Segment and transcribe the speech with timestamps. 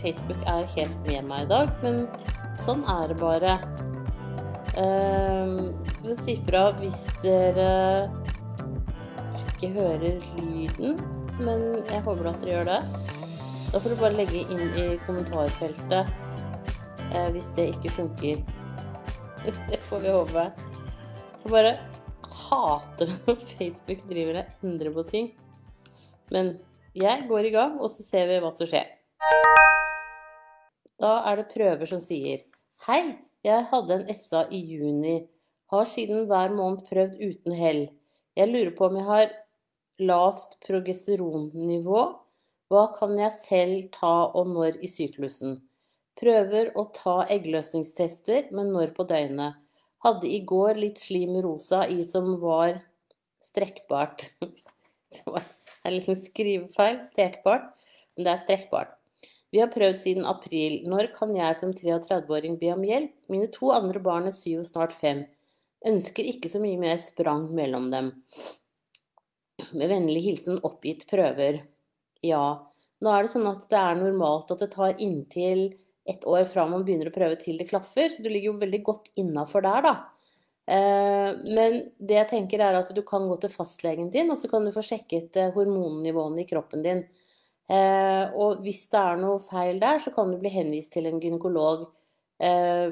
[0.00, 2.04] Facebook er helt med meg i dag, men
[2.62, 3.56] sånn er det bare.
[4.76, 8.08] Uh, si fra hvis dere
[9.40, 10.96] ikke hører lyden,
[11.40, 12.80] men jeg håper at dere gjør det.
[13.70, 16.10] Da får du bare legge inn i kommentarfeltet
[17.12, 18.42] uh, hvis det ikke funker.
[19.70, 20.42] Det får vi håpe.
[21.40, 21.76] Jeg bare
[22.50, 25.30] hater når Facebook driver og endrer på ting.
[26.30, 26.58] Men
[26.94, 28.90] jeg går i gang, og så ser vi hva som skjer.
[31.00, 32.44] Da er det prøver som sier
[32.86, 35.16] Hei, jeg hadde en SA i juni.
[35.72, 37.86] Har siden hver måned prøvd uten hell.
[38.36, 39.32] Jeg lurer på om jeg har
[40.00, 42.02] lavt progesteronnivå.
[42.70, 45.58] Hva kan jeg selv ta og når i syklusen?
[46.20, 49.56] Prøver å ta eggløsningstester, men når på døgnet?
[50.04, 52.80] Hadde i går litt slim rosa i som var
[53.44, 54.28] strekkbart.
[55.10, 55.26] Det
[55.82, 57.00] en liten skrivefeil.
[57.08, 57.72] Stekbart.
[58.14, 58.99] Men det er strekkbart.
[59.50, 60.80] Vi har prøvd siden april.
[60.86, 63.12] Når kan jeg som 33-åring be om hjelp?
[63.32, 65.24] Mine to andre barn er syv og snart fem.
[65.86, 68.12] Ønsker ikke så mye mer sprang mellom dem.
[69.74, 71.64] Med vennlig hilsen oppgitt prøver.
[72.24, 72.44] Ja.
[73.00, 75.70] Nå er det sånn at det er normalt at det tar inntil
[76.10, 78.80] ett år fra man begynner å prøve til det klaffer, så du ligger jo veldig
[78.86, 79.92] godt innafor der, da.
[80.70, 84.50] Eh, men det jeg tenker er at du kan gå til fastlegen din, og så
[84.50, 87.04] kan du få sjekket eh, hormonnivåene i kroppen din.
[87.70, 91.20] Eh, og hvis det er noe feil der, så kan du bli henvist til en
[91.22, 91.84] gynekolog
[92.42, 92.90] eh,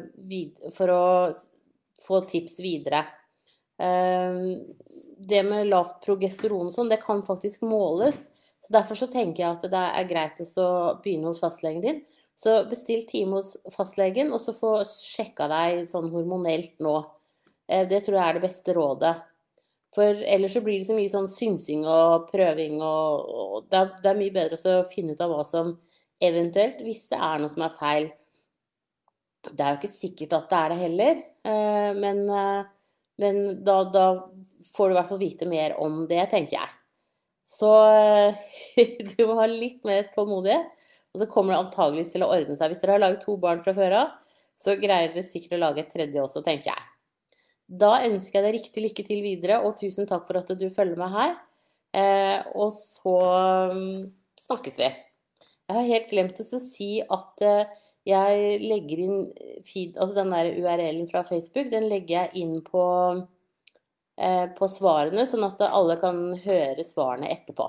[0.76, 1.06] for å
[2.04, 3.02] få tips videre.
[3.82, 4.38] Eh,
[5.18, 8.28] det med lavt progesteron og sånn, det kan faktisk måles.
[8.62, 10.70] Så Derfor så tenker jeg at det er greit å
[11.02, 12.00] begynne hos fastlegen din.
[12.38, 17.00] Så bestill time hos fastlegen, og så få sjekka deg sånn hormonelt nå.
[17.66, 19.16] Det tror jeg er det beste rådet.
[19.96, 23.92] For ellers så blir det så mye sånn synsing og prøving og, og det, er,
[24.02, 25.70] det, er, mye bedre å finne ut av hva som
[26.20, 28.08] eventuelt, hvis det er noe som er feil
[29.48, 31.22] Det er jo ikke sikkert at det er det heller,
[31.52, 32.68] eh, men, eh,
[33.22, 34.04] men da, da,
[34.74, 36.74] får du i hvert fall vite mer om det, tenker jeg.
[37.48, 37.70] Så
[39.14, 40.84] du må ha litt mer tålmodighet,
[41.14, 42.74] og så kommer det antageligvis til å ordne seg.
[42.74, 44.12] Hvis dere har laget to barn fra før av,
[44.58, 46.97] så greier dere sikkert å lage et tredje også, tenker jeg.
[47.68, 50.96] Da ønsker jeg deg riktig lykke til videre, og tusen takk for at du følger
[50.96, 51.34] meg her.
[51.92, 53.16] Eh, og så
[53.72, 54.06] um,
[54.40, 54.88] snakkes vi.
[55.68, 57.74] Jeg har helt glemt å si at eh,
[58.08, 59.26] jeg legger inn
[59.68, 62.84] feed, altså den der URL-en fra Facebook, den legger jeg inn på,
[64.16, 67.68] eh, på svarene, sånn at alle kan høre svarene etterpå.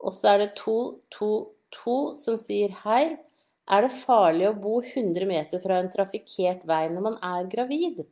[0.00, 0.78] Og så er det to,
[1.14, 1.30] to,
[1.78, 3.20] to som sier hei.
[3.70, 8.02] Er det farlig å bo 100 meter fra en trafikkert vei når man er gravid?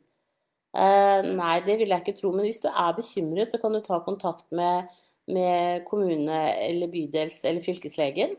[0.71, 2.31] Eh, nei, det vil jeg ikke tro.
[2.31, 4.87] Men hvis du er bekymret, så kan du ta kontakt med,
[5.27, 8.37] med kommune eller bydels- eller fylkeslegen.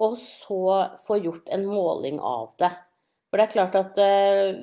[0.00, 0.62] Og så
[1.04, 2.72] få gjort en måling av det.
[3.30, 4.58] For det er klart at eh,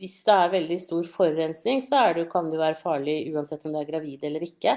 [0.00, 3.74] hvis det er veldig stor forurensning, så det, kan det jo være farlig uansett om
[3.74, 4.74] du er gravid eller ikke.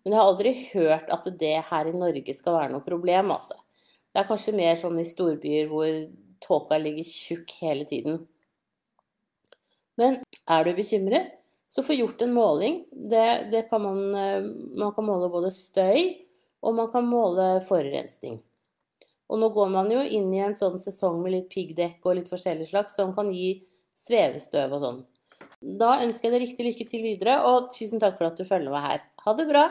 [0.00, 3.58] Men jeg har aldri hørt at det her i Norge skal være noe problem, altså.
[4.18, 5.86] Det er kanskje mer sånn i storbyer hvor
[6.42, 8.16] tåka ligger tjukk hele tiden.
[9.94, 10.16] Men
[10.50, 11.36] er du bekymret,
[11.70, 12.80] så få gjort en måling.
[12.90, 16.16] Det, det kan man, eh, man kan måle både støy,
[16.66, 18.40] og man kan måle forurensning.
[19.30, 22.34] Og nå går man jo inn i en sånn sesong med litt piggdekk og litt
[22.34, 23.52] forskjellig slags, som kan gi
[24.02, 25.00] svevestøv og sånn.
[25.78, 28.74] Da ønsker jeg deg riktig lykke til videre, og tusen takk for at du følger
[28.74, 29.06] meg her.
[29.28, 29.64] Ha det bra!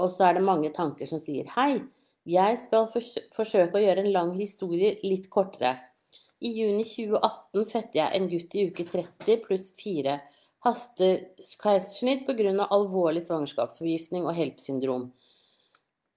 [0.00, 1.82] Og så er det mange tanker som sier hei,
[2.28, 5.76] jeg skal forsøke å gjøre en lang historie litt kortere.
[6.44, 10.18] I juni 2018 fødte jeg en gutt i uke 30 pluss 4.
[10.66, 12.66] Haster keisersnitt pga.
[12.68, 15.08] alvorlig svangerskapsforgiftning og HELP-syndrom.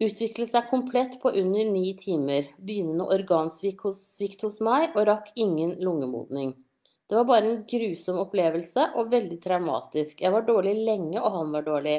[0.02, 2.50] Utviklet seg komplett på under ni timer.
[2.58, 6.56] Begynnende organsvikt hos meg og rakk ingen lungemodning.
[7.08, 10.22] Det var bare en grusom opplevelse og veldig traumatisk.
[10.22, 11.98] Jeg var dårlig lenge, og han var dårlig.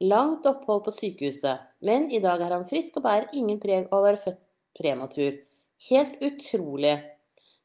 [0.00, 3.98] Langt opphold på sykehuset, men i dag er han frisk og bærer ingen preg av
[3.98, 4.42] å være født
[4.78, 5.40] prematur.
[5.88, 6.92] Helt utrolig.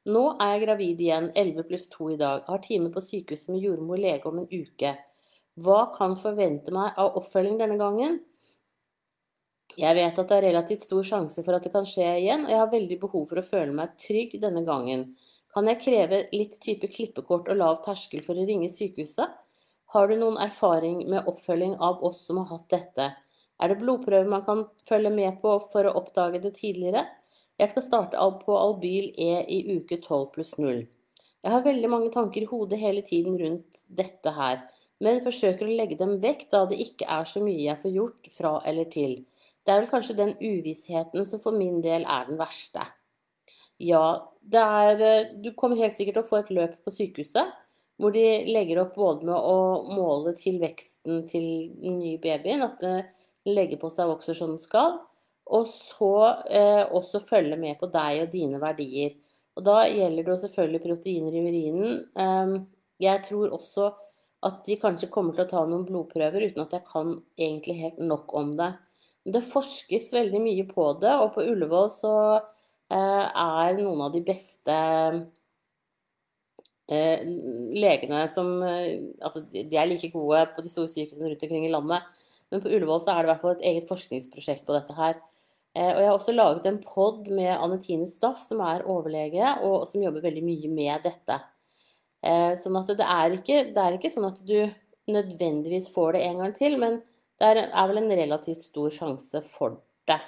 [0.10, 3.62] Nå er jeg gravid igjen, 11 pluss 2 i dag, har time på sykehuset med
[3.62, 4.96] jordmor lege om en uke.
[5.62, 8.18] Hva kan forvente meg av oppfølging denne gangen?
[9.78, 12.52] Jeg vet at det er relativt stor sjanse for at det kan skje igjen, og
[12.56, 15.12] jeg har veldig behov for å føle meg trygg denne gangen.
[15.54, 19.38] Kan jeg kreve litt type klippekort og lav terskel for å ringe sykehuset?
[19.94, 23.12] Har du noen erfaring med oppfølging av oss som har hatt dette?
[23.62, 27.04] Er det blodprøver man kan følge med på for å oppdage det tidligere?
[27.62, 30.82] Jeg skal starte på Albyl E i uke 12 pluss 0.
[31.46, 34.64] Jeg har veldig mange tanker i hodet hele tiden rundt dette her,
[34.98, 38.34] men forsøker å legge dem vekk da det ikke er så mye jeg får gjort
[38.34, 39.20] fra eller til.
[39.62, 42.90] Det er vel kanskje den uvissheten som for min del er den verste.
[43.78, 47.60] Ja, er eh, Du kommer helt sikkert til å få et løp på sykehuset
[48.02, 49.58] hvor de legger opp både med å
[49.94, 51.48] måle til veksten til
[51.82, 53.04] den nye babyen, at den
[53.50, 54.98] legger på seg og vokser som den skal,
[55.54, 56.14] og så
[56.48, 59.18] eh, også følge med på deg og dine verdier.
[59.54, 62.00] Og da gjelder det selvfølgelig proteiner i urinen.
[62.16, 62.56] Eh,
[63.04, 63.92] jeg tror også
[64.44, 68.02] at de kanskje kommer til å ta noen blodprøver uten at jeg kan egentlig helt
[68.04, 68.74] nok om det.
[69.24, 74.12] Men det forskes veldig mye på det, og på Ullevål så eh, er noen av
[74.16, 74.80] de beste
[76.92, 77.22] eh,
[77.78, 81.72] legene som eh, Altså, de er like gode på de store sykehusene rundt omkring i
[81.74, 82.10] landet,
[82.52, 85.18] men på Ullevål så er det i hvert fall et eget forskningsprosjekt på dette her.
[85.74, 89.88] Eh, og jeg har også laget en pod med Anne Staff, som er overlege, og
[89.90, 91.40] som jobber veldig mye med dette.
[92.24, 94.60] Eh, sånn at det er, ikke, det er ikke sånn at du
[95.12, 97.02] nødvendigvis får det en gang til, men
[97.42, 100.20] det er, er vel en relativt stor sjanse for det.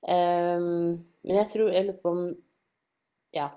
[0.00, 2.22] Um, men jeg tror Jeg lurer på om
[3.36, 3.50] Ja.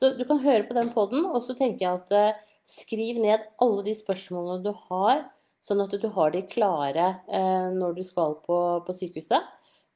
[0.00, 3.44] Så du kan høre på den poden, og så tenker jeg at uh, skriv ned
[3.60, 5.26] alle de spørsmålene du har,
[5.60, 9.50] sånn at du har de klare uh, når du skal på, på sykehuset.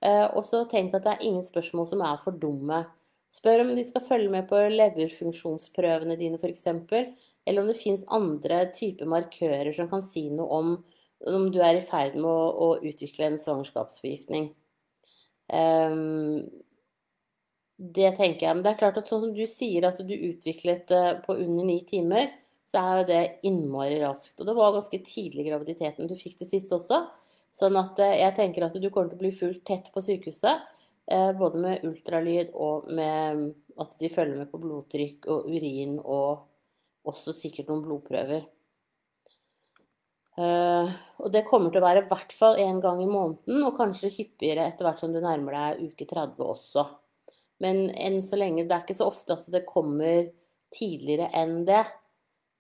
[0.04, 2.82] Uh, og så tenk at det er ingen spørsmål som er for dumme.
[3.32, 6.68] Spør om de skal følge med på leverfunksjonsprøvene dine f.eks.
[7.48, 10.76] Eller om det fins andre typer markører som kan si noe om
[11.24, 14.50] om du er i ferd med å, å utvikle en svangerskapsforgiftning.
[15.48, 16.44] Um,
[17.76, 18.56] det tenker jeg.
[18.56, 21.66] Men det er klart at sånn som du sier at du utviklet det på under
[21.66, 22.30] ni timer,
[22.70, 24.38] så er jo det innmari raskt.
[24.40, 27.04] Og det var ganske tidlig i graviditeten du fikk det siste også.
[27.54, 30.64] Sånn at eh, jeg tenker at du kommer til å bli fullt tett på sykehuset.
[31.06, 36.46] Eh, både med ultralyd og med at de følger med på blodtrykk og urin, og
[37.10, 38.46] også sikkert noen blodprøver.
[40.34, 43.76] Eh, og det kommer til å være i hvert fall én gang i måneden, og
[43.78, 46.86] kanskje hyppigere etter hvert som du nærmer deg uke 30 også.
[47.64, 50.28] Men enn så lenge Det er ikke så ofte at det kommer
[50.74, 51.84] tidligere enn det.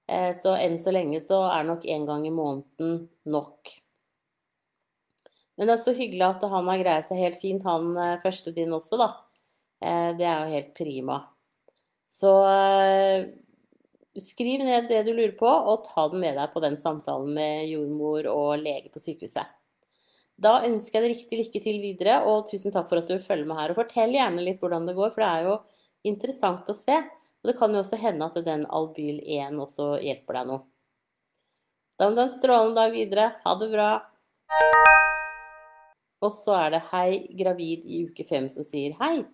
[0.08, 3.72] Eh, så enn så lenge så er nok én gang i måneden nok.
[5.56, 8.52] Men det er så hyggelig at han har greid seg helt fint, han eh, første
[8.54, 9.08] din også, da.
[9.82, 11.18] Eh, det er jo helt prima.
[12.10, 12.30] Så
[14.20, 17.66] skriv ned det du lurer på, og ta den med deg på den samtalen med
[17.72, 19.50] jordmor og lege på sykehuset.
[20.34, 23.46] Da ønsker jeg deg riktig lykke til videre, og tusen takk for at du følger
[23.46, 23.70] med her.
[23.70, 25.58] Og fortell gjerne litt hvordan det går, for det er jo
[26.10, 26.96] interessant å se.
[27.44, 30.58] Og det kan jo også hende at den Albyl 1 også hjelper deg nå.
[31.94, 33.26] Da må du ha en strålende dag videre.
[33.44, 33.90] Ha det bra.
[36.24, 39.26] Og så er det 'Hei, gravid i uke fem' som sier 'Hei,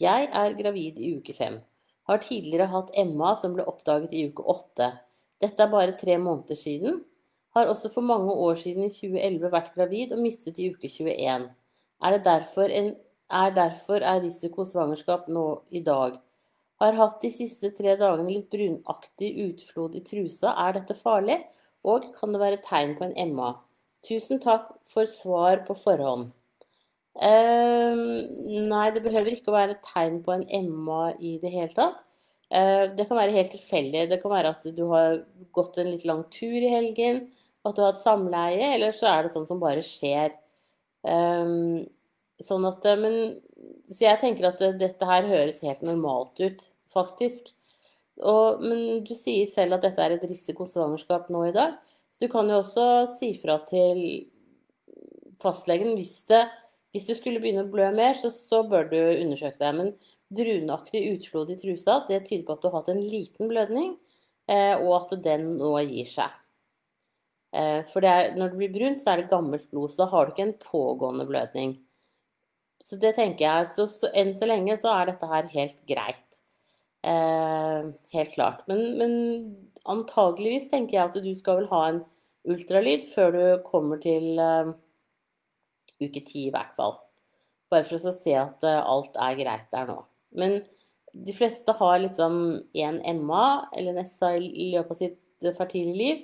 [0.00, 1.62] jeg er gravid i uke fem'.
[2.08, 4.90] Har tidligere hatt Emma som ble oppdaget i uke åtte.
[5.40, 7.04] Dette er bare tre måneder siden.
[7.56, 11.48] Har også for mange år siden i 2011 vært gravid og mistet i uke 21.
[12.02, 12.94] Er, derfor en,
[13.28, 16.16] er derfor er risiko svangerskap nå i dag.
[16.82, 20.54] Har hatt de siste tre dagene litt brunaktig utflod i trusa.
[20.64, 21.42] Er dette farlig?
[21.86, 23.52] Og kan det være tegn på en MA?
[24.06, 26.32] Tusen takk for svar på forhånd.
[27.12, 27.92] Uh,
[28.72, 32.00] nei, det behøver ikke å være tegn på en MA i det hele tatt.
[32.52, 34.08] Uh, det kan være helt tilfeldig.
[34.10, 35.20] Det kan være at du har
[35.54, 37.26] gått en litt lang tur i helgen,
[37.62, 40.34] at du har hatt samleie, eller så er det sånn som bare skjer.
[41.02, 41.84] Um,
[42.42, 43.16] sånn at, eh, men,
[43.90, 46.64] så jeg tenker at dette her høres helt normalt ut,
[46.94, 47.52] faktisk.
[48.22, 51.78] Og, men du sier selv at dette er et risikosvangerskap nå i dag.
[52.12, 54.02] Så Du kan jo også si fra til
[55.42, 56.44] fastlegen hvis, det,
[56.92, 59.78] hvis du skulle begynne å blø mer, så, så bør du undersøke deg.
[59.78, 59.94] Men
[60.32, 63.96] drunaktig utflod i trusa, det tyder på at du har hatt en liten blødning,
[64.50, 66.41] eh, og at den nå gir seg.
[67.52, 70.26] Eh, det er, når det blir brunt, så er det gammelt blod, så da har
[70.26, 71.76] du ikke en pågående blødning.
[72.82, 76.40] Så det tenker jeg, så, så enn så lenge så er dette her helt greit.
[77.06, 78.64] Eh, helt klart.
[78.70, 79.14] Men, men
[79.90, 82.02] antageligvis tenker jeg at du skal vel ha en
[82.48, 84.72] ultralyd før du kommer til eh,
[86.02, 86.96] uke ti, i hvert fall.
[87.72, 90.00] Bare for å se at eh, alt er greit der nå.
[90.38, 90.62] Men
[91.12, 92.34] de fleste har liksom
[92.72, 96.22] én MA eller en SA i løpet av sitt uh, fertile liv.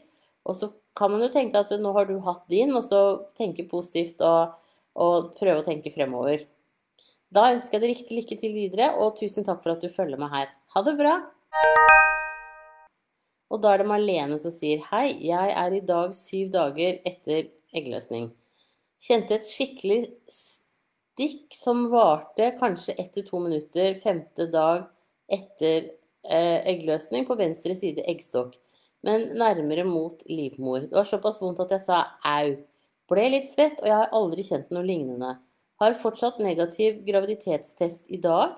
[0.49, 3.02] Og så kan man jo tenke at nå har du hatt din, og så
[3.38, 4.57] tenke positivt og,
[4.99, 6.45] og prøve å tenke fremover.
[7.31, 10.21] Da ønsker jeg deg riktig lykke til videre, og tusen takk for at du følger
[10.21, 10.50] med her.
[10.75, 11.19] Ha det bra!
[13.49, 17.49] Og da er det Marlene som sier hei, jeg er i dag syv dager etter
[17.76, 18.31] eggløsning.
[18.99, 20.00] Kjente et skikkelig
[20.33, 24.88] stikk som varte kanskje ett til to minutter femte dag
[25.33, 25.93] etter
[26.25, 28.57] eh, eggløsning på venstre side eggstokk,
[29.07, 30.88] men nærmere mot livmor.
[30.88, 32.55] Det var såpass vondt at jeg sa au.
[33.09, 35.37] Ble litt svett, og jeg har aldri kjent noe lignende.
[35.78, 38.57] Har fortsatt negativ graviditetstest i dag,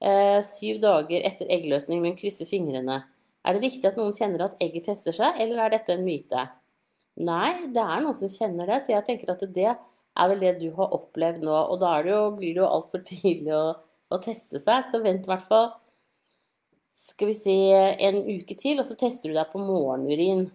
[0.00, 3.04] eh, syv dager etter eggløsning, men krysser fingrene.
[3.46, 6.48] Er det riktig at noen kjenner at egget fester seg, eller er dette en myte?
[7.16, 10.56] Nei, det er noen som kjenner det, så jeg tenker at det er vel det
[10.60, 11.54] du har opplevd nå.
[11.72, 13.66] Og da det jo, blir det jo altfor tidlig å,
[14.10, 15.70] å, teste seg, så vent i hvert fall
[16.96, 20.46] skal vi si, en uke til, og så tester du deg på morgenurin.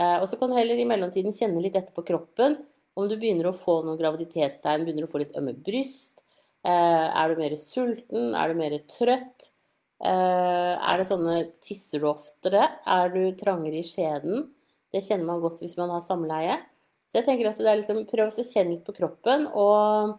[0.00, 2.56] Eh, og så kan du heller i mellomtiden kjenne litt etter på kroppen
[2.94, 6.22] om du begynner å få noen graviditetstegn, begynner å få litt ømme bryst.
[6.64, 8.32] Eh, er du mer sulten?
[8.38, 9.50] Er du mer trøtt?
[10.04, 12.68] Eh, er det sånne Tisser du oftere?
[12.86, 14.48] Er du trangere i skjeden?
[14.94, 16.60] Det kjenner man godt hvis man har samleie.
[17.10, 20.16] Så jeg tenker at det er liksom, Prøv å kjenne litt på kroppen og,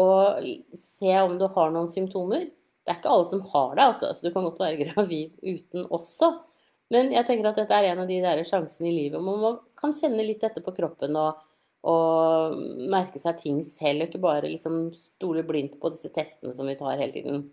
[0.00, 2.50] og, se om du har noen symptomer.
[2.82, 4.10] Det er ikke alle som har det, altså.
[4.14, 6.32] Så du kan godt være gravid uten også.
[6.92, 9.58] Men jeg tenker at dette er en av de der sjansene i livet hvor man
[9.78, 11.38] kan kjenne litt dette på kroppen og,
[11.88, 12.58] og
[12.92, 16.76] merke seg ting selv, og ikke bare liksom stole blindt på disse testene som vi
[16.76, 17.46] tar hele tiden.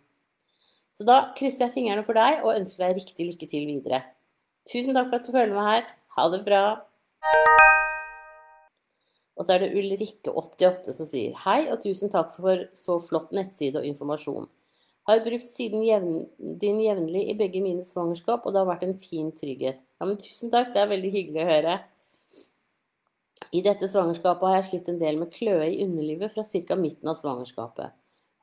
[0.98, 4.02] Så da krysser jeg fingrene for deg og ønsker deg riktig lykke til videre.
[4.68, 5.88] Tusen takk for at du følger med her.
[6.18, 6.64] Ha det bra.
[9.40, 13.80] Og så er det Ulrikke88 som sier hei og tusen takk for så flott nettside
[13.80, 14.50] og informasjon.
[15.10, 16.28] Har brukt siden jevn,
[16.62, 19.80] din jevnlig i begge mine svangerskap, og det har vært en fin trygghet.
[19.98, 21.78] Ja, men tusen takk, det er veldig hyggelig å høre.
[23.58, 26.78] I dette svangerskapet har jeg slitt en del med kløe i underlivet fra ca.
[26.78, 27.96] midten av svangerskapet.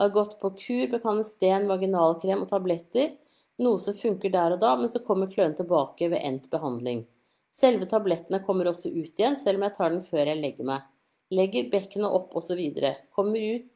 [0.02, 3.14] Har gått på kur, bekannet sten, vaginalkrem og tabletter,
[3.62, 7.06] noe som funker der og da, men så kommer kløen tilbake ved endt behandling.
[7.54, 10.90] Selve tablettene kommer også ut igjen, selv om jeg tar den før jeg legger meg.
[11.30, 12.58] Legger bekkenet opp osv.
[13.14, 13.70] Kommer ut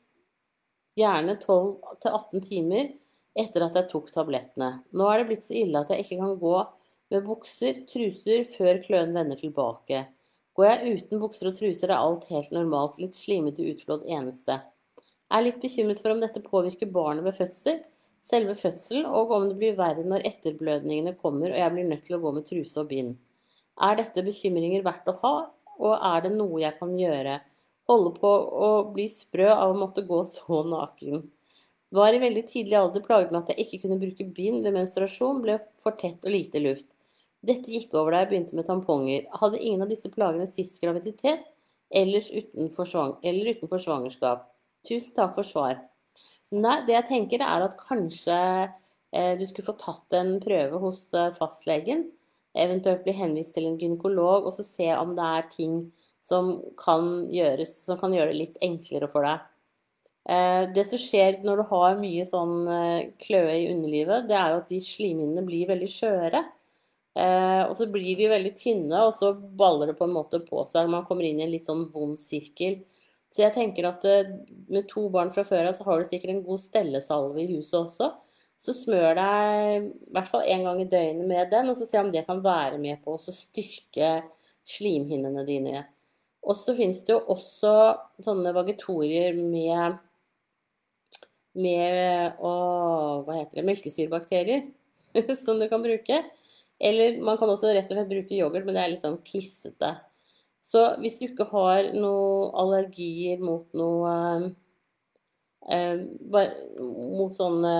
[1.00, 2.92] gjerne 12-18 timer
[3.38, 4.70] etter at jeg tok tablettene.
[4.92, 6.56] Nå er det blitt så ille at jeg ikke kan gå
[7.10, 10.04] med bukser, truser, før kløen vender tilbake.
[10.58, 14.58] Går jeg uten bukser og truser, er alt helt normalt, litt slimete utflådd eneste.
[15.30, 17.80] Jeg er litt bekymret for om dette påvirker barnet ved fødsel,
[18.20, 22.18] selve fødselen, og om det blir verre når etterblødningene kommer og jeg blir nødt til
[22.18, 23.14] å gå med truse og bind.
[23.80, 25.34] Er dette bekymringer verdt å ha,
[25.80, 27.38] og er det noe jeg kan gjøre?
[27.90, 31.24] Holde på å bli sprø av å måtte gå så naken.
[31.90, 35.40] Var i veldig tidlig alder plaget med at jeg ikke kunne bruke bind ved menstruasjon,
[35.42, 36.86] ble for tett og lite luft.
[37.42, 39.26] Dette gikk over da jeg begynte med tamponger.
[39.40, 41.42] Hadde ingen av disse plagene sist graviditet
[41.90, 44.46] eller utenfor, svang eller utenfor svangerskap.
[44.86, 45.80] Tusen takk for svar.
[46.54, 51.02] Nei, det jeg tenker er at kanskje eh, du skulle få tatt en prøve hos
[51.16, 52.06] eh, fastlegen
[52.58, 55.74] eventuelt bli henvist til en gynekolog, og så se om det er ting
[56.24, 59.46] som kan gjøres, som kan gjøre det litt enklere for deg.
[60.28, 64.52] Eh, det som skjer når du har mye sånn eh, kløe i underlivet, det er
[64.52, 66.44] jo at de slimhinnene blir veldig skjøre.
[67.18, 70.64] Eh, og så blir de veldig tynne, og så baller det på en måte på
[70.70, 70.90] seg.
[70.92, 72.82] Man kommer inn i en litt sånn vond sirkel.
[73.30, 74.04] Så jeg tenker at
[74.70, 77.76] med to barn fra før av, så har du sikkert en god stellesalve i huset
[77.78, 78.10] også.
[78.60, 82.00] Så smør deg i hvert fall én gang i døgnet med den, og så se
[82.02, 84.10] om det kan være med på å styrke
[84.68, 85.84] slimhinnene dine.
[86.40, 87.72] Og så finnes det jo også
[88.24, 89.98] sånne vagetorier med
[91.58, 92.52] med å,
[93.26, 94.68] hva heter det, melkesyrebakterier
[95.44, 96.20] som du kan bruke.
[96.80, 99.94] Eller man kan også rett og slett bruke yoghurt, men det er litt sånn klissete.
[100.64, 104.14] Så hvis du ikke har noen allergier mot noe
[105.68, 106.02] eh,
[106.80, 107.74] mot sånne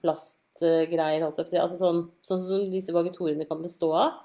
[0.00, 4.22] plastgreier, holdt jeg på å si, altså sånn, sånn som disse vagetoriene kan bestå av,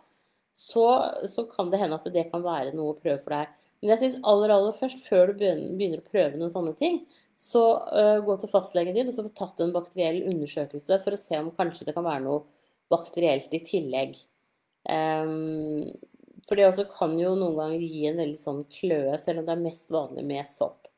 [0.58, 0.86] så,
[1.32, 3.52] så, kan det hende at det kan være noe å prøve for deg.
[3.82, 7.02] Men jeg syns aller, aller først, før du begynner, å prøve noen sånne ting,
[7.42, 11.20] så uh, gå til fastlegen din og så få tatt en bakteriell undersøkelse for å
[11.20, 12.44] se om kanskje det kan være noe
[12.92, 14.20] bakterielt i tillegg.
[14.86, 15.90] Um,
[16.46, 19.56] for det også kan jo noen ganger gi en veldig sånn kløe, selv om det
[19.56, 20.90] er mest vanlig med sopp.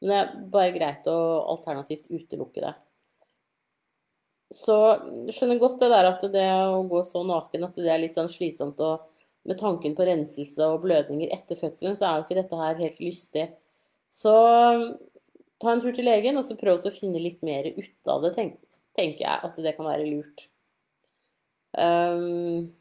[0.00, 1.18] Men det er bare greit å
[1.52, 2.72] alternativt utelukke det.
[4.50, 4.76] Så
[5.28, 8.16] jeg skjønner godt det der at det å gå så naken at det er litt
[8.18, 8.80] sånn slitsomt.
[8.82, 9.06] Og
[9.46, 12.98] med tanken på renselse og blødninger etter fødselen, så er jo ikke dette her helt
[13.02, 13.46] lystig.
[14.10, 14.34] Så
[15.62, 18.34] ta en tur til legen, og så prøv å finne litt mer ut av det,
[18.98, 20.48] tenker jeg at det kan være lurt.
[21.78, 22.72] Um,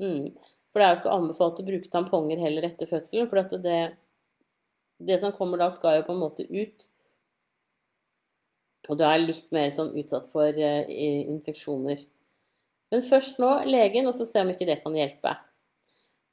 [0.00, 0.32] mm.
[0.72, 3.78] For det er jo ikke anbefalt å bruke tamponger heller etter fødselen, for det,
[4.98, 6.88] det som kommer da, skal jo på en måte ut.
[8.90, 12.04] Og du er litt mer sånn utsatt for uh, infeksjoner.
[12.92, 15.34] Men først nå legen, og så se om ikke det kan hjelpe.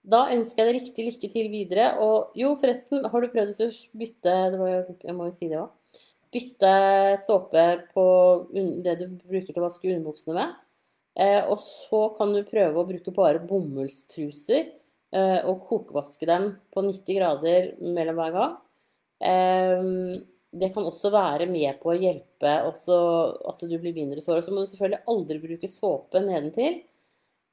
[0.02, 1.88] Da ønsker jeg deg riktig lykke til videre.
[2.02, 3.70] Og jo, forresten, har du prøvd å
[4.02, 5.72] bytte var, Jeg må jo si det òg.
[6.32, 6.74] Bytte
[7.26, 8.06] såpe på
[8.86, 10.60] det du bruker til å vaske underbuksene med.
[11.20, 16.86] Eh, og så kan du prøve å bruke bare bomullstruser eh, og kokevaske dem på
[16.86, 18.54] 90 grader mellom hver gang.
[19.28, 19.84] Eh,
[20.52, 24.44] det kan også være med på å hjelpe at du blir mindre sår.
[24.44, 26.82] Så må du selvfølgelig aldri bruke såpe nedentil.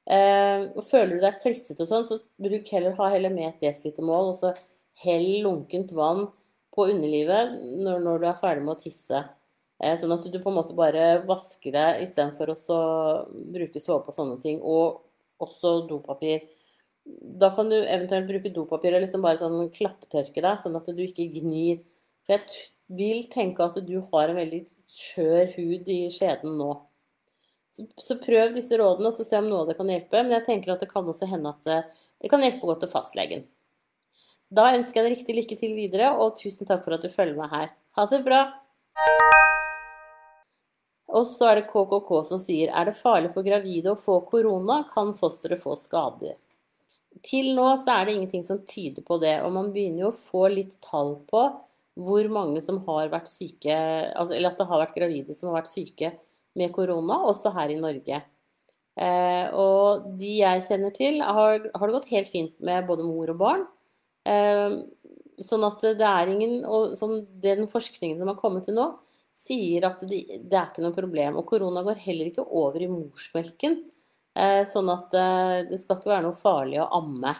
[0.09, 4.33] og føler du deg klissete og sånn, så bruk heller, ha heller med et desilitermål,
[4.33, 4.53] og så
[5.03, 6.25] hell lunkent vann
[6.75, 9.21] på underlivet når, når, du er ferdig med å tisse.
[9.79, 12.57] sånn at du på en måte bare vasker det istedenfor å
[13.53, 14.59] bruke såpe og sånne ting.
[14.59, 15.05] Og
[15.39, 16.43] også dopapir.
[17.39, 21.03] Da kan du eventuelt bruke dopapir og liksom bare sånn klappetørke deg, sånn at du
[21.05, 21.79] ikke gnir.
[22.29, 26.73] For jeg vil tenke at du har en veldig skjør hud i skjeden nå.
[27.69, 30.21] Så, så, prøv disse rådene og så se om noe av det kan hjelpe.
[30.21, 31.79] Men jeg tenker at det kan også hende at det,
[32.21, 33.45] det kan hjelpe gå til fastlegen.
[34.49, 37.37] Da ønsker jeg deg riktig lykke til videre, og tusen takk for at du følger
[37.37, 37.71] meg her.
[37.97, 38.41] Ha det bra!
[41.09, 44.83] Og så er det KKK som sier er det farlig for gravide å få korona,
[44.89, 46.37] kan fosteret få skader.
[47.25, 50.17] Til nå så er det ingenting som tyder på det, og man begynner jo å
[50.17, 51.47] få litt tall på
[51.99, 53.75] hvor mange som har vært syke,
[54.15, 56.13] altså, eller at det har vært gravide som har vært syke
[56.59, 58.21] med korona, også her i Norge.
[58.99, 63.31] Eh, og de jeg kjenner til, har, har, det gått helt fint med både mor
[63.31, 63.67] og barn.
[64.27, 64.79] Eh,
[65.43, 68.89] sånn at det er ingen og sånn, Den forskningen som har kommet til nå,
[69.39, 71.39] sier at det, det, er ikke noe problem.
[71.39, 73.79] Og korona går heller ikke over i morsmelken.
[74.39, 77.35] Eh, sånn at eh, det skal ikke være noe farlig å amme.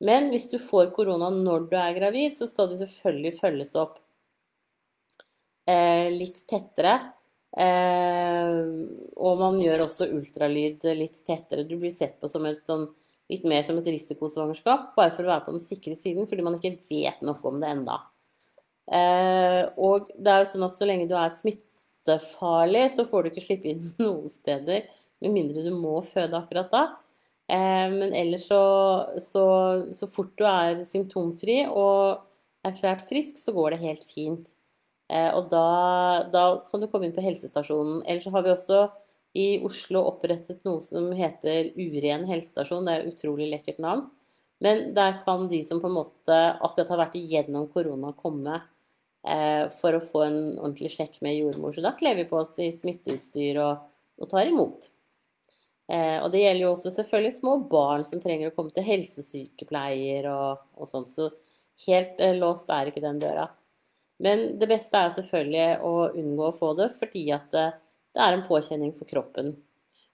[0.00, 3.98] Men hvis du får korona når du er gravid, så skal du selvfølgelig følges opp
[5.68, 6.94] eh, litt tettere.
[7.50, 8.60] Eh,
[9.18, 11.66] og man gjør også ultralyd litt tettere.
[11.68, 12.86] Du blir sett på som et sånn,
[13.30, 16.56] litt mer som et risikosvangerskap, bare for å være på den sikre siden, fordi man
[16.56, 18.00] ikke vet noe om det enda.
[18.90, 23.32] Eh, og det er jo sånn at så lenge du er smittefarlig, så får du
[23.34, 24.88] ikke slippe inn noen steder,
[25.20, 26.84] med mindre du må føde akkurat da.
[27.50, 28.62] Eh, men ellers så,
[29.22, 29.44] så,
[29.96, 32.22] så fort du er symptomfri og
[32.66, 34.50] erklært frisk, så går det helt fint.
[35.10, 35.66] Eh, og da,
[36.30, 38.04] da kan du komme inn på helsestasjonen.
[38.06, 38.80] Ellers så har vi også
[39.40, 42.86] i Oslo opprettet noe som heter Uren helsestasjon.
[42.86, 44.08] Det er et utrolig lekkert navn.
[44.60, 48.60] Men der kan de som på en måte akkurat har vært igjennom korona, komme
[49.20, 51.74] Eh, for å få en ordentlig sjekk med jordmor.
[51.76, 53.82] Så da kler vi på oss i smitteutstyr og,
[54.20, 54.88] og tar imot.
[55.90, 60.28] Eh, og det gjelder jo også selvfølgelig små barn som trenger å komme til helsesykepleier
[60.30, 61.10] og, og sånt.
[61.10, 61.30] Så
[61.86, 63.48] helt eh, låst er ikke den døra.
[64.20, 67.70] Men det beste er selvfølgelig å unngå å få det, fordi at det,
[68.14, 69.54] det er en påkjenning for kroppen.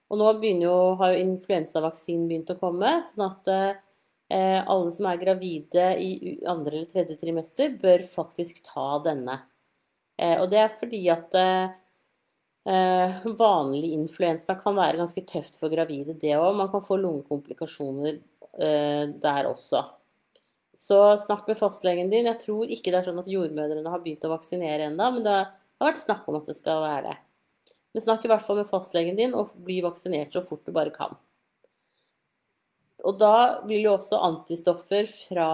[0.06, 0.30] Og nå
[0.62, 3.82] jo, har jo influensavaksinen begynt å komme, sånn at
[4.28, 9.38] Eh, alle som er gravide i andre eller tredje trimester, bør faktisk ta denne.
[10.18, 11.36] Eh, og det er fordi at
[12.68, 16.56] eh, vanlig influensa kan være ganske tøft for gravide, det òg.
[16.58, 18.22] Man kan få lungekomplikasjoner
[18.56, 19.82] der også.
[20.72, 22.24] Så snakk med fastlegen din.
[22.28, 25.36] Jeg tror ikke det er sånn at jordmødrene har begynt å vaksinere ennå, men det
[25.36, 27.16] har vært snakk om at det skal være det.
[27.96, 30.92] Men snakk i hvert fall med fastlegen din, og bli vaksinert så fort du bare
[30.92, 31.16] kan.
[33.08, 35.50] Og da vil jo også antistoffer fra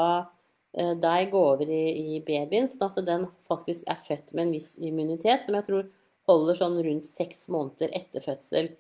[0.75, 1.85] eh, deg gå over i,
[2.17, 5.87] i, babyen, sånn at den faktisk er født med en viss immunitet, som jeg tror
[6.29, 8.73] holder sånn rundt seks måneder etter fødsel.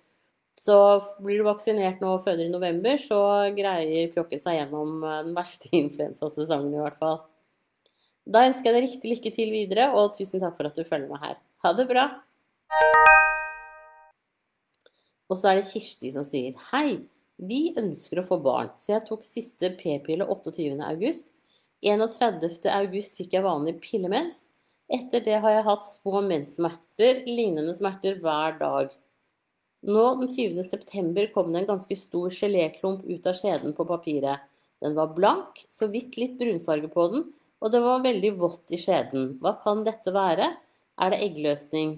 [0.53, 0.77] Så
[1.25, 3.19] blir du vaksinert nå og føder i november, så
[3.57, 7.23] greier pjokken seg gjennom eh, den verste influensasesongen i hvert fall.
[8.23, 11.11] Da ønsker jeg deg riktig lykke til videre, og tusen takk for at du følger
[11.11, 11.41] meg her.
[11.65, 12.07] Ha det bra!
[15.33, 17.01] Og så er det Kirsti som sier hei.
[17.43, 20.77] Vi ønsker å få barn, så jeg tok siste p-pille 28.
[20.87, 21.33] august.
[21.83, 22.69] 31.
[22.71, 24.52] august fikk jeg vanlig pillemens.
[24.93, 28.91] Etter det har jeg hatt små menssmerter, lignende smerter hver dag.
[29.89, 30.61] Nå den 20.
[30.67, 34.45] september kom det en ganske stor geléklump ut av skjeden på papiret.
[34.85, 37.25] Den var blank, så vidt litt brunfarge på den,
[37.63, 39.39] og det var veldig vått i skjeden.
[39.41, 40.51] Hva kan dette være?
[41.01, 41.97] Er det eggløsning?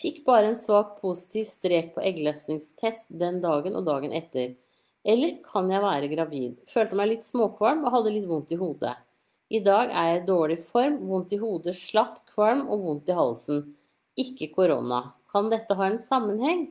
[0.00, 4.54] Fikk bare en svak positiv strek på eggløsningstest den dagen og dagen etter.
[5.04, 6.56] Eller kan jeg være gravid?
[6.70, 8.96] Følte meg litt småkvalm og hadde litt vondt i hodet.
[9.50, 13.16] I dag er jeg i dårlig form, vondt i hodet, slapp, kvalm og vondt i
[13.18, 13.64] halsen.
[14.20, 15.00] Ikke korona.
[15.30, 16.68] Kan dette ha en sammenheng?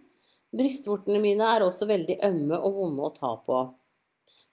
[0.56, 3.58] Brystvortene mine er også veldig ømme og vonde å ta på.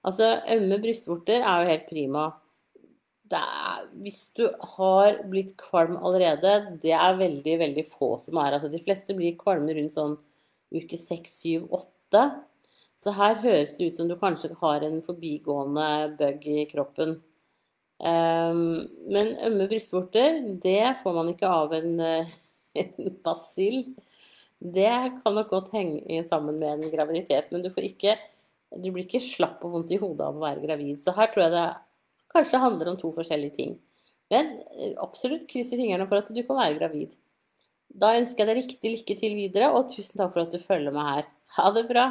[0.07, 2.25] Altså, ømme brystvorter er jo helt prima.
[3.31, 8.59] Er, hvis du har blitt kvalm allerede, det er veldig, veldig få som er.
[8.59, 10.19] Altså, de fleste blir kvalme rundt sånn
[10.75, 12.27] uke seks, syv, åtte.
[12.99, 17.19] Så her høres det ut som du kanskje har en forbigående bug i kroppen.
[17.97, 22.03] Um, men ømme brystvorter, det får man ikke av en,
[22.83, 23.81] en basill.
[24.61, 28.17] Det kan nok godt henge sammen med en graviditet, men du ikke
[28.77, 30.99] Du blir ikke slapp og vondt i hodet av å være gravid.
[30.99, 31.67] Så her tror jeg det
[32.35, 33.77] kanskje handler om to forskjellige ting.
[34.33, 37.15] Men eh, absolutt kryss fingrene for at du kan være gravid.
[37.87, 40.95] Da ønsker jeg deg riktig lykke til videre, og tusen takk for at du følger
[40.95, 41.29] meg her.
[41.57, 42.07] Ha det bra!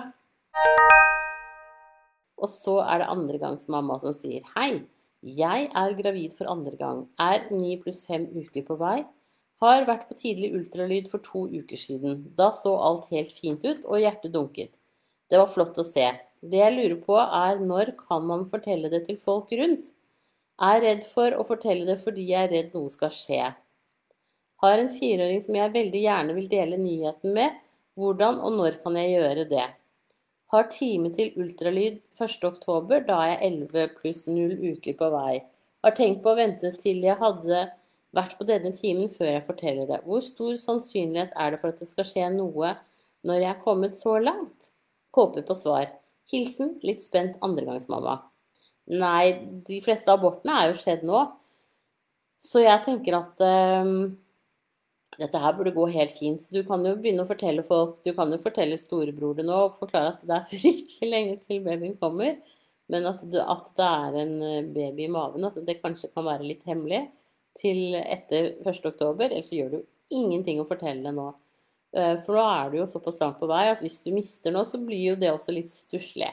[2.39, 4.85] Og så er det andre gangs mamma som sier hei.
[5.25, 8.99] Jeg er gravid for andre gang, er ni pluss fem uker på vei.
[9.63, 12.19] Har vært på tidlig ultralyd for to uker siden.
[12.37, 14.75] Da så alt helt fint ut, og hjertet dunket.
[15.31, 16.11] Det var flott å se.
[16.45, 19.89] Det jeg lurer på er når kan man fortelle det til folk rundt?
[20.61, 23.47] Er redd for å fortelle det fordi jeg er redd noe skal skje.
[24.61, 27.57] Har en fireåring som jeg veldig gjerne vil dele nyheten med.
[27.97, 29.65] Hvordan og når kan jeg gjøre det?
[30.55, 35.33] Har time til ultralyd 1.10, da er jeg 11 pluss 0 uker på vei.
[35.83, 37.65] Har tenkt på å vente til jeg hadde
[38.15, 39.97] vært på denne timen før jeg forteller det.
[40.05, 42.71] Hvor stor sannsynlighet er det for at det skal skje noe
[43.27, 44.71] når jeg er kommet så langt?
[45.17, 45.89] Håper på svar.
[46.31, 48.15] Hilsen litt spent andregangsmamma.
[48.95, 49.35] Nei,
[49.67, 51.25] de fleste abortene er jo skjedd nå.
[52.39, 53.43] Så jeg tenker at
[53.83, 54.15] um,
[55.19, 56.41] dette her burde gå helt fint.
[56.41, 59.61] Så du kan jo begynne å fortelle folk Du kan jo fortelle storebror det nå
[59.69, 62.37] og forklare at det er fryktelig lenge til babyen kommer.
[62.91, 66.27] Men at, du, at, det er en eh, baby i maven, at det kanskje kan
[66.27, 67.07] være litt hemmelig
[67.57, 69.01] til etter 1.10.
[69.25, 69.79] Ellers gjør gjør du
[70.13, 71.31] ingenting å fortelle nå.
[71.97, 74.61] Eh, for nå er du jo såpass langt på vei at hvis du mister nå,
[74.69, 76.29] så blir jo det også litt stusslig.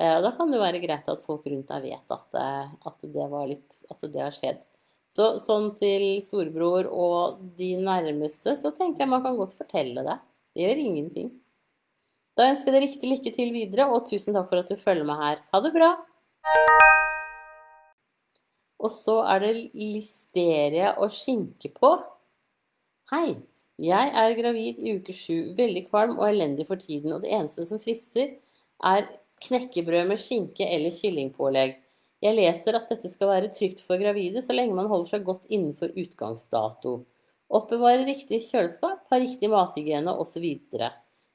[0.00, 2.40] Eh, da kan det være greit at folk rundt deg vet at,
[2.88, 4.64] at, det, litt, at det har skjedd.
[5.14, 10.16] Så sånn til storebror og de nærmeste, så tenker jeg man kan godt fortelle det.
[10.54, 11.28] Det gjør ingenting.
[12.34, 15.06] Da ønsker jeg deg riktig lykke til videre, og tusen takk for at du følger
[15.06, 15.44] meg her.
[15.54, 15.92] Ha det bra!
[18.82, 21.94] Og så er det listeria og skinke på.
[23.14, 23.38] Hei!
[23.78, 27.66] Jeg er gravid i uke sju, veldig kvalm og elendig for tiden, og det eneste
[27.66, 28.34] som frister,
[28.82, 29.06] er
[29.46, 31.78] knekkebrød med skinke eller kyllingpålegg.
[32.24, 35.50] Jeg leser at dette skal være trygt for gravide så lenge man holder seg godt
[35.52, 37.02] innenfor utgangsdato.
[37.52, 40.46] Oppbevare riktig kjøleskap, ha riktig mathygiene osv.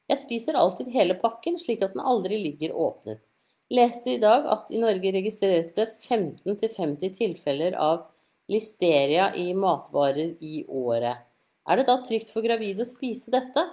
[0.10, 3.22] Jeg spiser alltid hele pakken, slik at den aldri ligger åpnet.
[3.70, 8.08] Leste i dag at i Norge registreres det 15-50 tilfeller av
[8.50, 11.22] listeria i matvarer i året.
[11.70, 13.68] Er det da trygt for gravide å spise dette?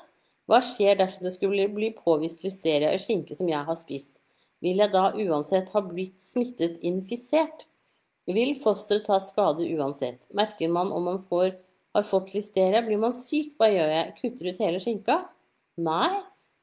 [0.46, 4.20] Hva skjer dersom det skulle bli påvist listeria i skinke som jeg har spist?
[4.64, 7.66] Vil jeg da uansett ha blitt smittet infisert?
[8.27, 10.25] Vil fosteret ta skade uansett?
[10.35, 11.53] Merker man om man får,
[11.95, 12.83] har fått listeria?
[12.83, 13.53] Blir man syk?
[13.59, 14.14] Hva gjør jeg?
[14.21, 15.21] Kutter ut hele skinka?
[15.87, 16.11] Nei,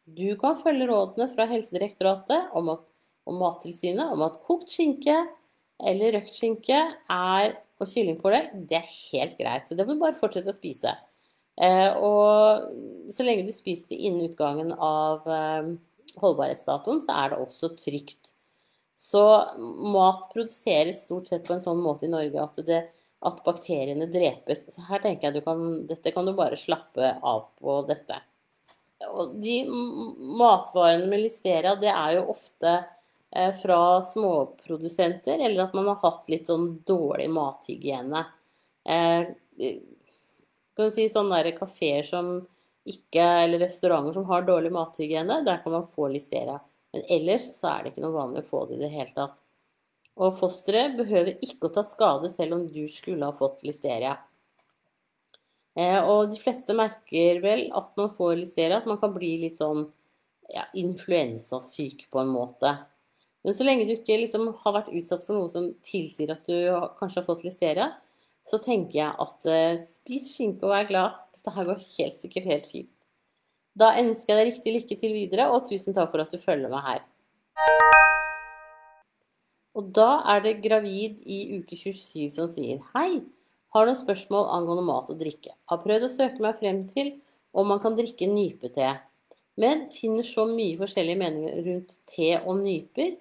[0.04, 2.84] du kan følge rådene fra Helsedirektoratet om at,
[3.30, 5.16] om Mattilsynet om at kokt skinke
[5.84, 6.80] eller røkt skinke
[7.12, 9.66] er, og kyllingpålegg, det er helt greit.
[9.68, 10.94] Så det må du bare fortsette å spise.
[11.62, 15.74] Eh, og så lenge du spiser det innen utgangen av eh,
[16.22, 18.34] holdbarhetsdatoen, så er det også trygt.
[18.94, 19.24] Så
[19.94, 22.82] mat produseres stort sett på en sånn måte i Norge at, det,
[23.26, 24.68] at bakteriene drepes.
[24.76, 28.20] Så her tenker jeg du kan, dette kan du bare slappe av på dette.
[29.12, 35.90] Og de matvarene med listeria, det er jo ofte eh, fra småprodusenter, eller at man
[35.92, 38.24] har hatt litt sånn dårlig mathygiene.
[38.86, 39.34] Eh,
[40.74, 42.36] kan du si sånne kafeer som
[42.90, 46.60] ikke, eller restauranter som har dårlig mathygiene, der kan man få listeria.
[46.94, 49.40] Men ellers så er det ikke noe vanlig å få det i det hele tatt.
[50.22, 54.18] Og fosteret behøver ikke å ta skade selv om du skulle ha fått listeria.
[55.74, 59.58] Eh, og de fleste merker vel at man får listeria, at man kan bli litt
[59.58, 59.88] sånn
[60.54, 62.76] ja, influensasyk på en måte.
[63.44, 66.70] Men så lenge du ikke liksom har vært utsatt for noe som tilsier at du
[67.00, 67.90] kanskje har fått listeria,
[68.46, 71.23] så tenker jeg at eh, spis skinke og vær glad.
[71.44, 72.90] Dette her går helt sikkert helt fint.
[73.76, 76.72] Da ønsker jeg deg riktig lykke til videre, og tusen takk for at du følger
[76.72, 77.02] meg her.
[79.76, 83.26] Og da er det gravid i uke 27 som sier Hei,
[83.76, 85.52] har noen spørsmål angående mat og drikke.
[85.68, 87.12] Har prøvd å søke meg frem til
[87.52, 88.94] om man kan drikke nypete.
[89.60, 93.18] Men finner så mye forskjellige meninger rundt te og nyper.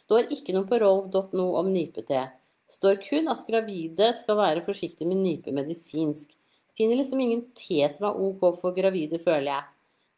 [0.00, 2.24] Står ikke noe på rolv.no om nypete.
[2.72, 6.32] Står kun at gravide skal være forsiktige med nype medisinsk.
[6.76, 9.68] Finner liksom ingen te som er ok for gravide, føler jeg.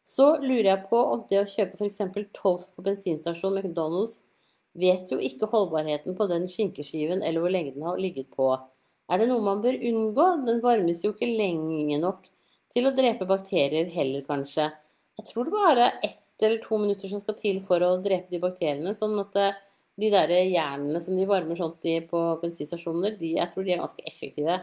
[0.09, 2.01] Så lurer jeg på om det å kjøpe f.eks.
[2.35, 4.17] toast på bensinstasjon McDonald's
[4.79, 8.51] vet jo ikke holdbarheten på den skinkeskiven eller hvor lenge den har ligget på.
[9.09, 10.25] Er det noe man bør unngå?
[10.45, 12.27] Den varmes jo ikke lenge nok
[12.73, 14.69] til å drepe bakterier heller, kanskje.
[15.19, 18.31] Jeg tror det bare er ett eller to minutter som skal til for å drepe
[18.31, 18.93] de bakteriene.
[18.95, 19.57] Sånn at eh,
[19.99, 23.81] de der jernene som de varmer sånt i på bensinstasjoner, de, jeg tror de er
[23.81, 24.59] ganske effektive.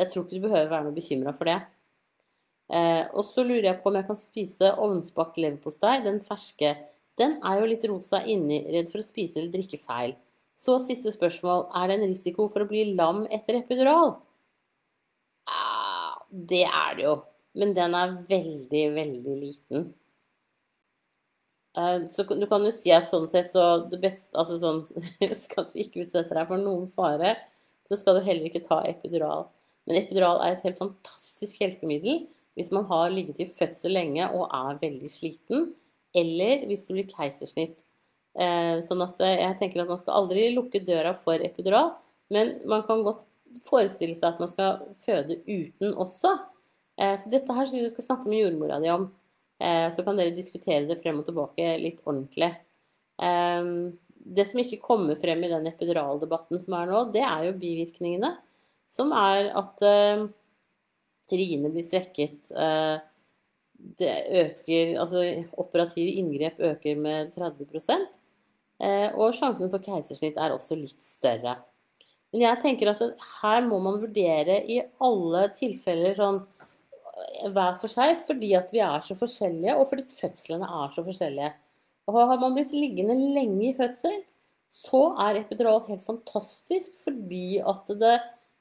[0.00, 1.58] Jeg tror ikke du behøver være noe bekymra for det.
[2.70, 6.74] Eh, og så lurer jeg på om jeg kan spise ovnsbakt leverpostei, den ferske.
[7.20, 10.14] Den er jo litt rosa inni, redd for å spise eller drikke feil.
[10.60, 11.68] Så siste spørsmål.
[11.76, 14.14] Er det en risiko for å bli lam etter epidural?
[15.50, 17.16] Ah, det er det jo.
[17.58, 19.88] Men den er veldig, veldig liten.
[21.76, 24.80] Eh, så du kan jo si at sånn sett så det beste Altså sånn
[25.44, 27.36] Skal du ikke utsette deg for noen fare,
[27.86, 29.46] så skal du heller ikke ta epidural.
[29.88, 32.26] Men epidural er et helt fantastisk hjelpemiddel
[32.58, 35.70] hvis man har ligget i fødsel lenge og er veldig sliten,
[36.16, 37.84] eller hvis det blir keisersnitt.
[38.38, 41.94] Eh, sånn at eh, jeg tenker at man skal aldri lukke døra for epidural,
[42.34, 43.24] men man kan godt
[43.66, 46.36] forestille seg at man skal føde uten også.
[47.00, 49.06] Så dette her skal du skal snakke med jordmora di om.
[49.62, 52.50] Eh, så kan dere diskutere det frem og tilbake litt ordentlig.
[54.20, 58.30] Det som ikke kommer frem i den epiduraldebatten som er nå, det er jo bivirkningene.
[58.90, 60.26] Som er at eh,
[61.30, 62.50] riene blir svekket.
[62.50, 62.98] Eh,
[64.00, 65.22] det øker Altså
[65.56, 68.02] operative inngrep øker med 30%
[69.16, 71.54] Og sjansen for keisersnitt er også litt større.
[72.30, 73.00] Men jeg tenker at
[73.40, 76.42] her må man vurdere i alle tilfeller sånn
[77.52, 81.52] hver for seg fordi at vi er så forskjellige, og fordi fødslene er så forskjellige.
[82.08, 84.22] Og har man blitt liggende lenge i fødsel,
[84.70, 88.16] så er epidural helt fantastisk fordi at det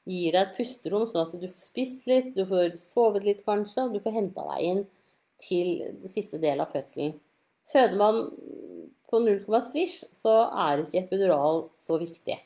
[0.09, 3.85] gir deg et pusterom, sånn at du får spist litt, du får sovet litt kanskje,
[3.85, 4.83] og du får henta deg inn
[5.39, 5.73] til
[6.09, 7.15] siste del av fødselen.
[7.69, 8.23] Føder man
[9.09, 12.37] på 0, svisj, så er ikke epidural så viktig.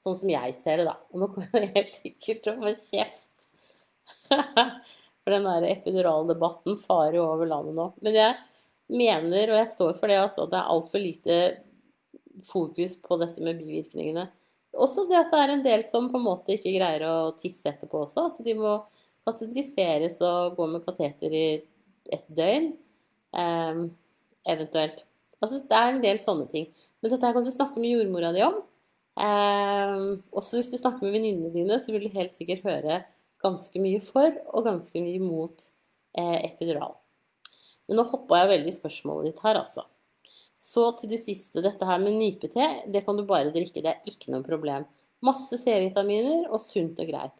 [0.00, 0.98] Sånn som jeg ser det, da.
[1.14, 3.48] Og nå kommer jeg helt sikkert til å få kjeft.
[5.24, 7.86] For den der epiduraldebatten farer jo over landet nå.
[8.04, 8.34] Men jeg
[8.92, 11.38] mener, og jeg står for det, altså, at det er altfor lite
[12.44, 14.26] fokus på dette med bivirkningene.
[14.74, 17.68] Også det at det er en del som på en måte ikke greier å tisse
[17.70, 18.28] etterpå også.
[18.32, 18.76] At de må
[19.24, 21.46] katetriseres og gå med kateter i
[22.12, 22.72] et døgn.
[23.34, 23.88] Um,
[24.46, 25.04] eventuelt.
[25.42, 26.68] Altså, det er en del sånne ting.
[27.02, 28.60] Men dette kan du snakke med jordmora di om.
[29.14, 33.02] Um, også hvis du snakker med venninnene dine, så vil du helt sikkert høre
[33.44, 35.66] ganske mye for og ganske mye mot
[36.16, 36.94] eh, epidural.
[37.84, 39.84] Men nå hoppa jeg veldig i spørsmålet ditt her, altså.
[40.64, 43.82] Så til det siste, dette her med nypete, det kan du bare drikke.
[43.84, 44.86] Det er ikke noe problem.
[45.24, 47.34] Masse C-vitaminer og sunt og greit.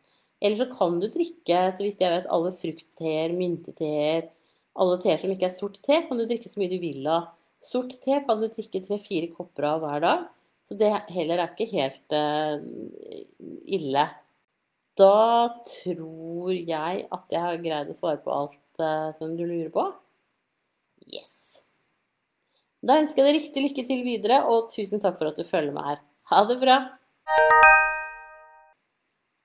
[0.44, 4.28] Eller så kan du drikke, så vidt jeg vet, alle fruktteer, mynteteer,
[4.80, 7.30] alle teer som ikke er sort te, kan du drikke så mye du vil av.
[7.64, 10.26] Sort te kan du drikke tre-fire kopper av hver dag.
[10.64, 12.60] Så det heller er ikke helt uh,
[13.78, 14.04] ille.
[14.96, 15.16] Da
[15.68, 19.88] tror jeg at jeg har greid å svare på alt uh, som du lurer på.
[21.08, 21.43] Yes.
[22.84, 25.72] Da ønsker jeg deg riktig lykke til videre, og tusen takk for at du følger
[25.72, 26.00] med her.
[26.28, 26.74] Ha det bra!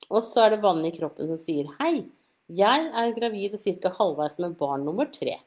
[0.09, 2.09] Og så er det vannet i kroppen som sier hei.
[2.51, 3.93] Jeg er gravid og ca.
[3.95, 5.37] halvveis med barn nummer tre.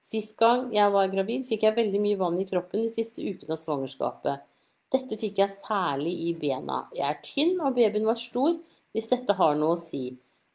[0.00, 3.58] Sist gang jeg var gravid, fikk jeg veldig mye vann i kroppen de siste ukene
[3.58, 4.46] av svangerskapet.
[4.94, 6.86] Dette fikk jeg særlig i bena.
[6.96, 8.56] Jeg er tynn, og babyen var stor,
[8.96, 10.06] hvis dette har noe å si.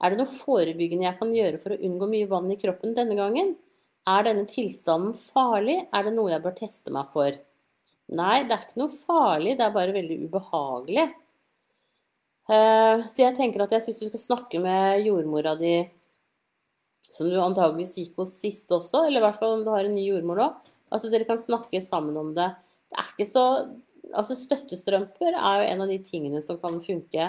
[0.02, 3.22] Er det noe forebyggende jeg kan gjøre for å unngå mye vann i kroppen denne
[3.22, 3.54] gangen?
[4.08, 5.82] Er denne tilstanden farlig?
[5.92, 7.36] Er det noe jeg bør teste meg for?
[8.18, 11.08] Nei, det er ikke noe farlig, det er bare veldig ubehagelig.
[12.48, 15.82] Eh, så jeg tenker at jeg syns du skal snakke med jordmora di,
[17.04, 19.98] som du antageligvis gikk hos sist også, eller i hvert fall om du har en
[19.98, 20.48] ny jordmor nå,
[20.96, 22.48] at dere kan snakke sammen om det.
[22.92, 23.50] Det er ikke så
[24.16, 27.26] Altså, støttestrømper er jo en av de tingene som kan funke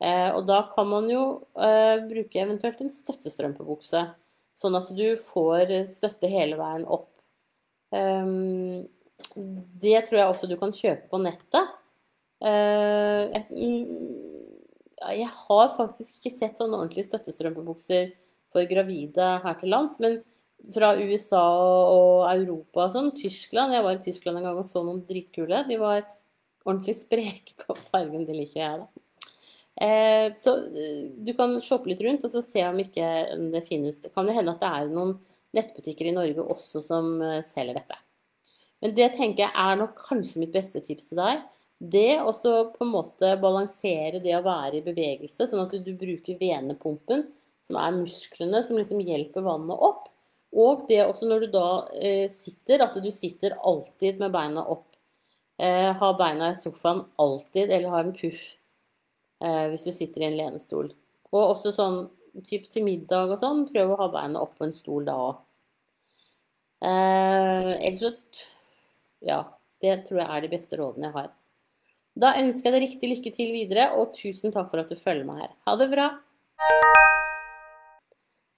[0.00, 1.22] Eh, og da kan man jo
[1.60, 4.00] eh, bruke eventuelt en støttestrømpebukse,
[4.56, 7.10] sånn at du får støtte hele veien opp.
[7.90, 8.86] Um,
[9.82, 11.76] det tror jeg også du kan kjøpe på nettet.
[12.40, 13.44] Uh, jeg,
[15.00, 18.14] jeg, har faktisk ikke sett sånne ordentlige støttestrømpebukser
[18.50, 20.20] for gravide her til lands, men
[20.74, 21.42] fra USA
[21.88, 25.62] og Europa og sånn, Tyskland Jeg var i Tyskland en gang og så noen dritkule.
[25.68, 26.02] De var
[26.66, 28.26] ordentlig spreke på fargen.
[28.28, 28.99] Det liker jeg, da.
[29.80, 33.06] Eh, så eh, du kan shoppe litt rundt og så se om ikke
[33.54, 35.14] det finnes kan det hende at det er noen
[35.56, 37.96] nettbutikker i Norge også som eh, selger dette.
[38.84, 41.42] Men det tenker jeg er nok kanskje mitt beste tips til deg.
[41.80, 46.36] Det å på en måte balansere det å være i bevegelse, sånn at du bruker
[46.40, 47.24] venepumpen,
[47.64, 50.08] som er musklene som liksom hjelper vannet opp.
[50.60, 51.66] Og det også når du da
[51.96, 54.88] eh, sitter, at du sitter alltid med beina opp.
[55.60, 58.42] Eh, ha beina i sofaen alltid, eller ha en puff
[59.40, 60.90] hvis du sitter i en lenestol.
[61.32, 62.02] Og også sånn
[62.46, 65.38] typ til middag og sånn, prøv å ha beina opp på en stol da òg.
[66.80, 68.12] Eh, ellers så
[69.20, 69.42] Ja,
[69.84, 71.28] det tror jeg er de beste rådene jeg har.
[72.16, 75.28] Da ønsker jeg deg riktig lykke til videre, og tusen takk for at du følger
[75.28, 75.52] meg her.
[75.68, 76.08] Ha det bra!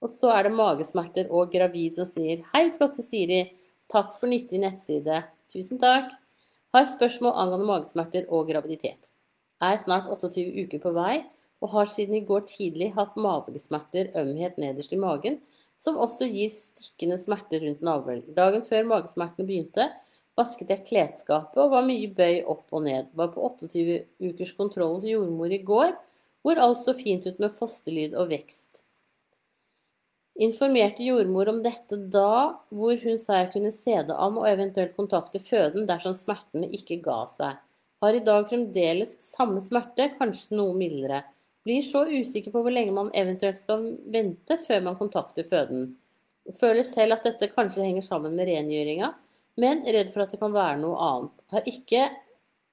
[0.03, 3.45] Og så er det magesmerter og gravid som sier Hei, flotte Siri.
[3.91, 5.21] Takk for nyttig nettside.
[5.51, 6.11] Tusen takk.
[6.73, 9.12] Har spørsmål angående magesmerter og graviditet.
[9.63, 11.23] Er snart 28 uker på vei
[11.63, 15.37] og har siden i går tidlig hatt magesmerter, ømhet nederst i magen,
[15.79, 18.23] som også gir stikkende smerter rundt navlen.
[18.35, 19.87] Dagen før magesmertene begynte,
[20.37, 23.09] vasket jeg klesskapet og var mye bøy opp og ned.
[23.15, 25.95] Var på 28 ukers kontroll hos jordmor i går,
[26.43, 28.81] hvor alt så fint ut med fosterlyd og vekst.
[30.43, 34.95] Informerte jordmor om dette da, hvor hun sa jeg kunne se det an og eventuelt
[34.97, 37.59] kontakte føden dersom smertene ikke ga seg.
[38.03, 41.21] Har i dag fremdeles samme smerte, kanskje noe mildere.
[41.63, 45.93] Blir så usikker på hvor lenge man eventuelt skal vente før man kontakter føden.
[46.59, 49.13] Føler selv at dette kanskje henger sammen med rengjøringa,
[49.63, 51.47] men redd for at det kan være noe annet.
[51.55, 52.03] Har ikke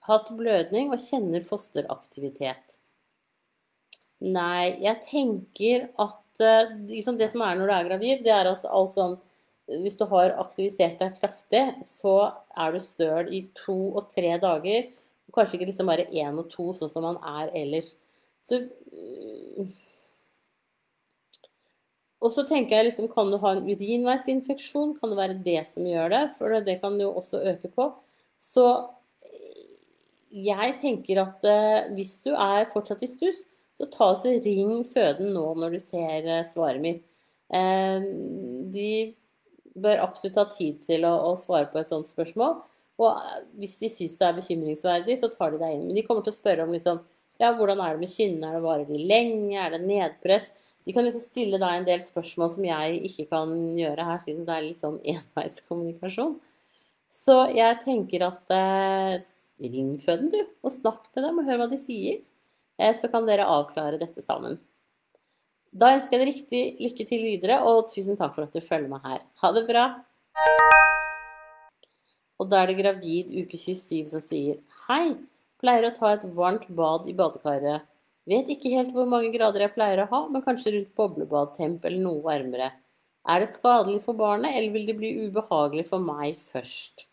[0.08, 2.74] hatt blødning og kjenner fosteraktivitet.
[4.26, 6.42] Nei, jeg tenker at
[6.90, 8.66] liksom det som er når du er gravid, det er at
[8.98, 9.20] sånn
[9.70, 14.88] Hvis du har aktivisert deg kraftig, så er du støl i to og tre dager.
[15.30, 17.94] Og kanskje ikke liksom bare én og to, sånn som man er ellers.
[18.42, 19.70] Så øh,
[22.20, 24.96] Og så tenker jeg liksom Kan du ha en urinveisinfeksjon?
[24.98, 26.24] Kan det være det som gjør det?
[26.38, 27.90] For det kan jo også øke på.
[28.40, 28.66] Så
[30.30, 31.46] jeg tenker at
[31.96, 33.40] hvis du er fortsatt i stuss,
[33.74, 37.00] så ta oss ring føden nå når du ser svaret mitt.
[37.50, 38.90] De
[39.74, 42.60] bør absolutt ha tid til å svare på et sånt spørsmål.
[43.00, 45.86] Og eh, hvis de syns det er bekymringsverdig, så tar de deg inn.
[45.88, 47.00] Men de kommer til å spørre om liksom,
[47.40, 50.50] ja, hvordan er det med kynnene, varer de lenge, er det nedpress?
[50.84, 54.46] De kan liksom stille deg en del spørsmål som jeg ikke kan gjøre her, siden
[54.48, 56.38] det er litt sånn enveiskommunikasjon.
[57.10, 59.20] Så jeg tenker at eh,
[59.60, 62.20] ring føden, du, og snakk med dem og hør hva de sier.
[62.80, 64.60] Eh, så kan dere avklare dette sammen.
[65.70, 68.90] Da ønsker jeg deg riktig lykke til videre, og tusen takk for at du følger
[68.90, 69.26] meg her.
[69.42, 69.90] Ha det bra!
[72.40, 75.12] Og da er det gravid uke 27 som sier Hei,
[75.60, 77.84] pleier å ta et varmt bad i badekaret.
[78.30, 82.04] Vet ikke helt hvor mange grader jeg pleier å ha, men kanskje rundt boblebadtemp eller
[82.04, 82.70] noe varmere.
[83.28, 87.04] Er det skadelig for barnet, eller vil det bli ubehagelig for meg først?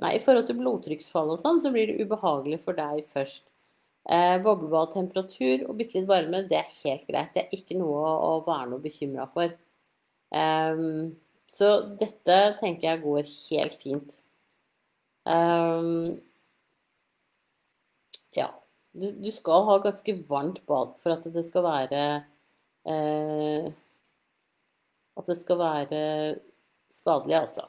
[0.00, 3.44] Nei, i forhold til blodtrykksfall og sånn, så blir det ubehagelig for deg først.
[4.08, 7.34] Eh, Boblebadtemperatur og bitte litt varme, det er helt greit.
[7.34, 9.52] Det er ikke noe å, være noe bekymra for.
[10.32, 11.12] Um,
[11.50, 14.16] så dette tenker jeg går helt fint.
[15.28, 16.20] Um,
[18.36, 18.48] ja.
[18.92, 22.00] Du, du, skal ha ganske varmt bad for at det skal være
[22.90, 23.68] uh,
[25.20, 26.00] At det skal være
[26.90, 27.68] skadelig, altså.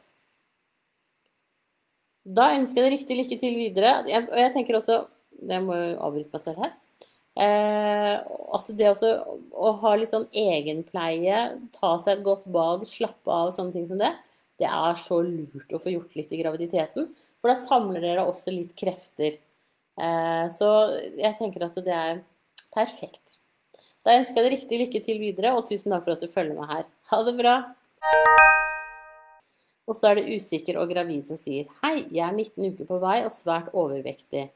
[2.21, 3.95] Da ønsker jeg deg riktig lykke til videre.
[4.09, 5.03] Jeg, og jeg tenker også
[5.41, 6.73] det må jeg avbryte meg selv her.
[7.41, 8.15] Eh,
[8.57, 9.11] at det også
[9.55, 11.39] å ha litt sånn egenpleie,
[11.77, 14.11] ta seg et godt bad, slappe av sånne ting som det,
[14.61, 17.07] det er så lurt å få gjort litt i graviditeten.
[17.41, 19.39] For da samler dere også litt krefter.
[19.97, 20.69] Eh, så
[21.17, 22.21] jeg tenker at det er
[22.73, 23.39] perfekt.
[24.05, 26.57] Da ønsker jeg deg riktig lykke til videre, og tusen takk for at du følger
[26.57, 26.87] meg her.
[27.11, 27.55] Ha det bra!
[29.89, 32.99] Og så er det usikker og gravid som sier Hei, jeg er 19 uker på
[33.01, 34.47] vei og svært overvektig.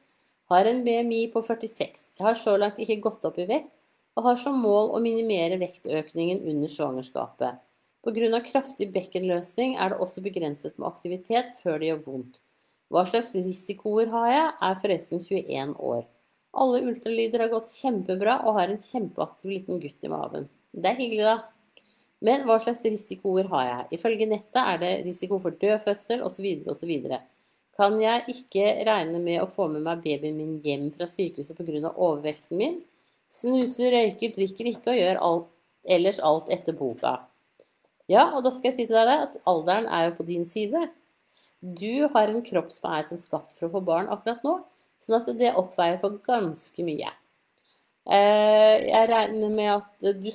[0.53, 2.11] Har en BMI på 46.
[2.15, 3.71] Jeg har så langt ikke gått opp i vekt,
[4.15, 7.61] og har som mål å minimere vektøkningen under svangerskapet.
[8.05, 8.39] Pga.
[8.45, 12.37] kraftig bekkenløsning er det også begrenset med aktivitet før det gjør vondt.
[12.93, 16.03] Hva slags risikoer har jeg, er forresten 21 år.
[16.55, 20.49] Alle ultralyder har gått kjempebra og har en kjempeaktiv liten gutt i maven.
[20.71, 21.85] Det er hyggelig, da.
[22.25, 23.87] Men hva slags risikoer har jeg?
[23.99, 26.47] Ifølge nettet er det risiko for død fødsel osv.
[26.71, 26.93] osv
[27.75, 31.91] kan jeg ikke regne med å få med meg babyen min hjem fra sykehuset pga.
[31.91, 32.81] overvekten min.
[33.27, 35.49] Snuser, røyker, drikker ikke og gjør alt,
[35.83, 37.17] ellers alt etter boka.
[38.07, 40.87] Ja, og da skal jeg si til deg at alderen er jo på din side.
[41.59, 44.57] Du har en kropp som er som skapt for å få barn akkurat nå,
[45.01, 47.11] sånn at det oppveier for ganske mye.
[48.05, 50.31] Eh, jeg regner med at du,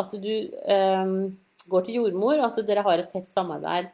[0.00, 0.34] at du
[0.64, 1.16] um,
[1.68, 3.90] går til jordmor, og at dere har et tett samarbeid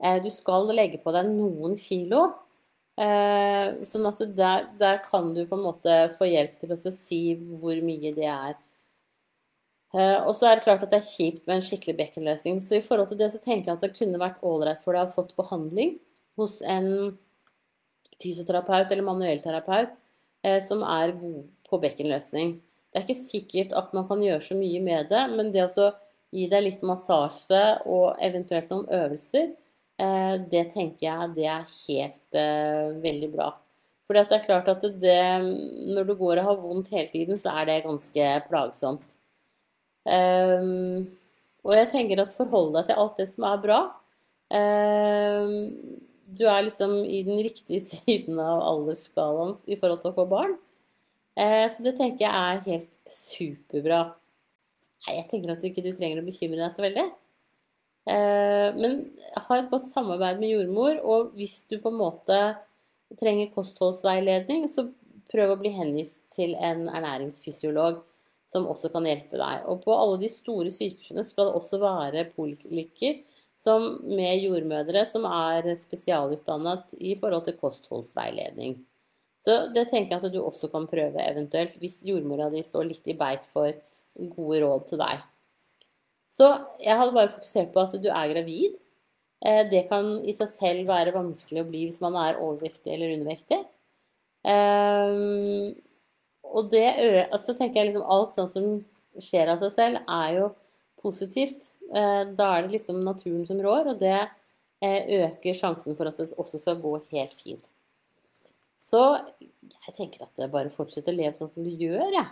[0.00, 2.24] Eh, du skal legge på deg noen kilo.
[3.00, 7.20] Eh, sånn at der, der, kan du på en måte få hjelp til å si
[7.60, 8.56] hvor mye det er.
[9.94, 12.60] Eh, og så er det klart at det er kjipt med en skikkelig bekkenløsning.
[12.62, 15.08] Så i forhold til det så tenker jeg at det kunne vært ålreit for deg
[15.08, 15.96] å fått behandling
[16.38, 16.90] hos en
[18.20, 19.96] fysioterapeut eller manuellterapeut
[20.64, 22.54] som er god på bekkenløsning.
[22.88, 25.90] Det er ikke sikkert at man kan gjøre så mye med det, men det å
[26.32, 29.50] gi deg litt massasje og eventuelt noen øvelser,
[30.00, 32.38] Eh, det tenker jeg det er helt
[33.04, 33.50] veldig bra.
[34.06, 35.22] For det er klart at det,
[35.94, 39.16] når du går og har vondt hele tiden, så er det ganske plagsomt.
[40.10, 41.08] Um,
[41.62, 43.80] og jeg tenker at forhold deg til alt det som er bra.
[44.50, 45.52] Um,
[46.30, 50.56] du er liksom i den riktige siden av aldersskalaen i forhold til å få barn.
[51.38, 54.02] Eh, så det tenker jeg er helt superbra.
[55.06, 57.06] Nei, jeg tenker at du ikke du trenger å bekymre deg så veldig.
[58.10, 58.98] Eh, men
[59.46, 62.40] ha et godt samarbeid med jordmor, og hvis du på en måte
[63.20, 64.88] trenger kostholdsveiledning, så
[65.30, 68.02] prøv å bli henvist til en ernæringsfysiolog
[68.50, 69.66] som også kan hjelpe deg.
[69.70, 73.20] Og på alle de store sykehusene skal det også være poliklinikker
[74.08, 78.78] med jordmødre som er spesialutdannet i forhold til kostholdsveiledning.
[79.40, 83.06] Så det tenker jeg at du også kan prøve eventuelt, hvis jordmora di står litt
[83.08, 83.72] i beit for
[84.36, 85.22] gode råd til deg.
[86.28, 86.48] Så
[86.80, 88.76] jeg hadde bare fokusert på at du er gravid.
[89.44, 93.14] Eh, det kan i seg selv være vanskelig å bli hvis man er overvektig eller
[93.16, 93.60] undervektig.
[96.50, 96.86] Og det
[97.30, 100.50] altså tenker jeg liksom alt sånt som skjer av seg selv, er jo
[101.02, 101.70] positivt.
[101.90, 106.20] Uh, da er det liksom naturen som rår, og det uh, øker sjansen for at
[106.20, 107.70] det også skal gå helt fint.
[108.80, 109.00] Så
[109.40, 112.20] jeg tenker at det bare fortsetter å leve sånn som du gjør, jeg.
[112.20, 112.28] Ja.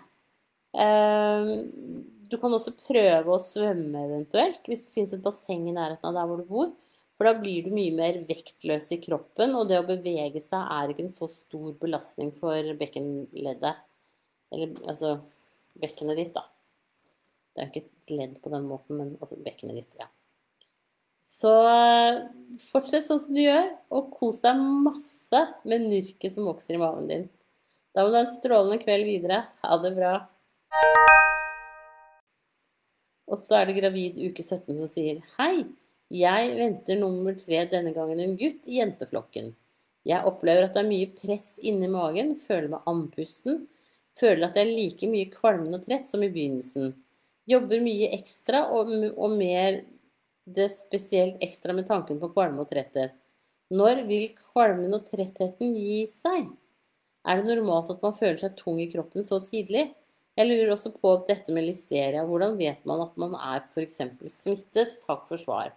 [0.78, 1.98] Uh,
[2.28, 6.18] du kan også prøve å svømme eventuelt, hvis det finnes et basseng i nærheten av
[6.18, 6.74] der hvor du bor.
[7.18, 10.92] For da blir du mye mer vektløs i kroppen, og det å bevege seg er
[10.92, 13.80] ikke en så stor belastning for bekkenleddet.
[14.54, 15.18] Eller altså
[15.78, 16.46] bekkenet ditt, da.
[17.52, 20.08] Det er jo ikke et ledd på den måten, men altså bekkenet ditt, ja.
[21.28, 21.52] Så
[22.70, 27.10] fortsett sånn som du gjør, og kos deg masse med nyrket som vokser i magen
[27.10, 27.28] din.
[27.92, 29.42] Da må du ha en strålende kveld videre.
[29.64, 30.14] Ha det bra.
[33.28, 35.66] Og så er det gravid uke 17 som sier Hei,
[36.08, 39.52] jeg venter nummer tre denne gangen en gutt i jenteflokken.
[40.08, 43.66] Jeg opplever at det er mye press inni magen, føler meg andpusten,
[44.18, 46.92] føler at jeg er like mye kvalmen og trett som i begynnelsen.
[47.48, 49.82] Jobber mye ekstra, og, og mer
[50.48, 53.14] det spesielt ekstra med tanken på kvalme og tretthet.
[53.68, 56.48] Når vil kvalmen og trettheten gi seg?
[57.28, 59.90] Er det normalt at man føler seg tung i kroppen så tidlig?
[60.38, 62.22] Jeg lurer også på dette med listeria.
[62.24, 63.98] Hvordan vet man at man er f.eks.
[64.32, 64.96] smittet?
[65.04, 65.74] Takk for svar.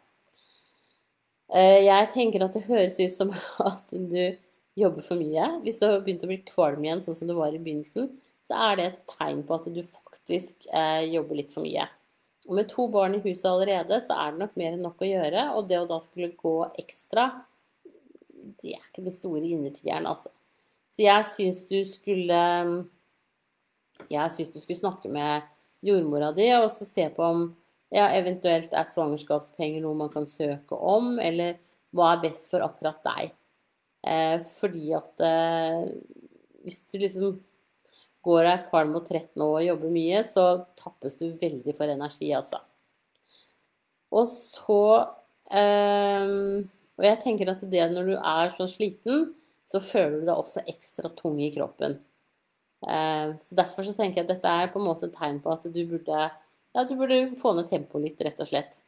[1.52, 3.34] Eh, jeg tenker at det høres ut som
[3.72, 4.38] at du
[4.80, 5.50] jobber for mye.
[5.66, 8.14] Hvis du har begynt å bli kvalm igjen, sånn som du var i begynnelsen,
[8.48, 11.88] så er det et tegn på at du faktisk eh, jobber litt for mye.
[12.50, 15.10] Og med to barn i huset allerede, så er det nok mer enn nok å
[15.10, 15.46] gjøre.
[15.58, 17.28] Og det å da skulle gå ekstra,
[18.62, 20.34] det er ikke det store innertieren, altså.
[20.92, 22.42] Så jeg syns du skulle
[24.12, 25.46] jeg syns du skulle snakke med
[25.86, 27.46] jordmora di og så se på om
[27.92, 31.58] ja, eventuelt er svangerskapspenger noe man kan søke om, eller
[31.96, 33.34] hva er best for akkurat deg.
[34.08, 35.89] Eh, fordi at eh,
[36.64, 37.34] hvis du liksom
[38.26, 40.45] går deg kvalm og trett nå og jobber mye, så
[40.80, 42.61] tappes du veldig for energi, altså.
[44.11, 44.84] Og så
[45.55, 46.32] eh,
[46.99, 49.32] Og jeg tenker at det når du er så sliten,
[49.65, 51.95] så føler du deg også ekstra tung i kroppen.
[52.84, 55.53] Eh, så Derfor så tenker jeg at dette er på en måte et tegn på
[55.53, 56.24] at du burde,
[56.76, 58.82] ja, du burde få ned tempoet litt, rett og slett.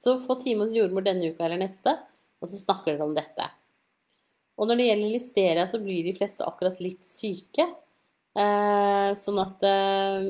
[0.00, 1.94] Så få time hos jordmor denne uka eller neste,
[2.42, 3.46] og så snakker dere om dette.
[4.58, 7.66] Og når det gjelder listeria, så blir de fleste akkurat litt syke.
[8.34, 10.24] Eh, sånn at eh,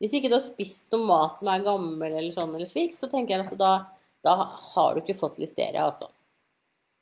[0.00, 3.08] Hvis ikke du har spist noe mat som er gammel eller sånn eller slik, så
[3.08, 3.72] tenker jeg at da,
[4.24, 4.34] da
[4.72, 6.10] har du ikke fått listeria, altså.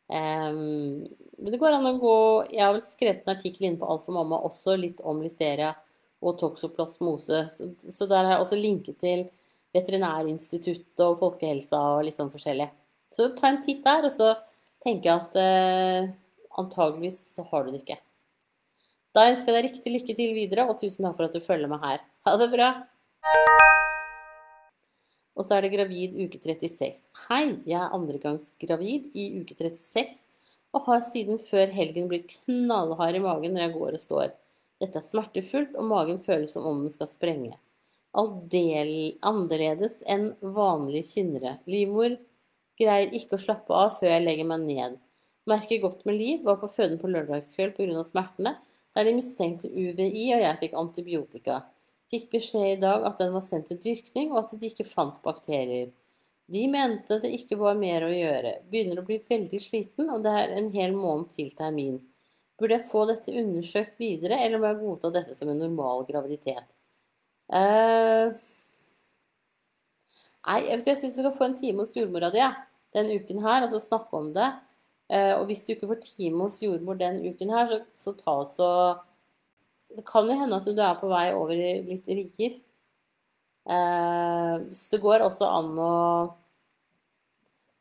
[0.09, 1.03] Um,
[1.37, 2.13] men det går an å gå
[2.49, 5.75] Jeg har vel skrevet en artikkel inne på Alt for mamma også litt om listeria
[6.25, 7.43] og toksoplasmose.
[7.55, 9.27] Så, så der har jeg også linket til
[9.77, 12.71] Veterinærinstituttet og folkehelsa og litt sånn forskjellig.
[13.15, 14.33] Så ta en titt der, og så
[14.85, 16.11] tenker jeg at eh,
[16.59, 18.01] antageligvis så har du det ikke.
[19.19, 21.67] Da ønsker jeg deg riktig lykke til videre, og tusen takk for at du følger
[21.67, 22.03] med her.
[22.23, 22.69] Ha det bra!
[25.35, 27.01] Og så er det gravid uke 36.
[27.25, 30.21] Hei, jeg er andregangsgravid i uke 36
[30.77, 34.31] og har siden før helgen blitt knallhard i magen når jeg går og står.
[34.79, 37.59] Dette er smertefullt, og magen føles som om den skal sprenge.
[38.15, 38.95] Aldel,
[39.27, 41.57] annerledes enn vanlige kynnere.
[41.67, 42.15] Livmor
[42.79, 44.99] greier ikke å slappe av før jeg legger meg ned.
[45.51, 48.07] Merker godt med liv, var på føden på lørdagskveld pga.
[48.07, 48.59] smertene,
[48.97, 51.63] der de mistenkte UVI og jeg fikk antibiotika.
[52.09, 55.19] Fikk beskjed i dag at den var sendt til dyrkning, og at de ikke fant
[55.25, 55.91] bakterier.
[56.49, 58.55] De mente det ikke var mer å gjøre.
[58.73, 61.99] Begynner å bli veldig sliten, og det er en hel måned til termin.
[62.59, 66.73] Burde jeg få dette undersøkt videre, eller må jeg godta dette som en normal graviditet?
[67.53, 68.33] Uh...
[70.49, 72.55] Nei, jeg, jeg syns du skal få en time hos jordmora di ja.
[72.97, 74.49] den uken her, og så snakke om det.
[75.09, 78.35] Uh, og hvis du ikke får time hos jordmor den uken her, så, så ta
[78.49, 78.71] så
[79.97, 82.59] det kan jo hende at du er på vei over i litt rigger.
[83.69, 85.97] Eh, så det går også an å,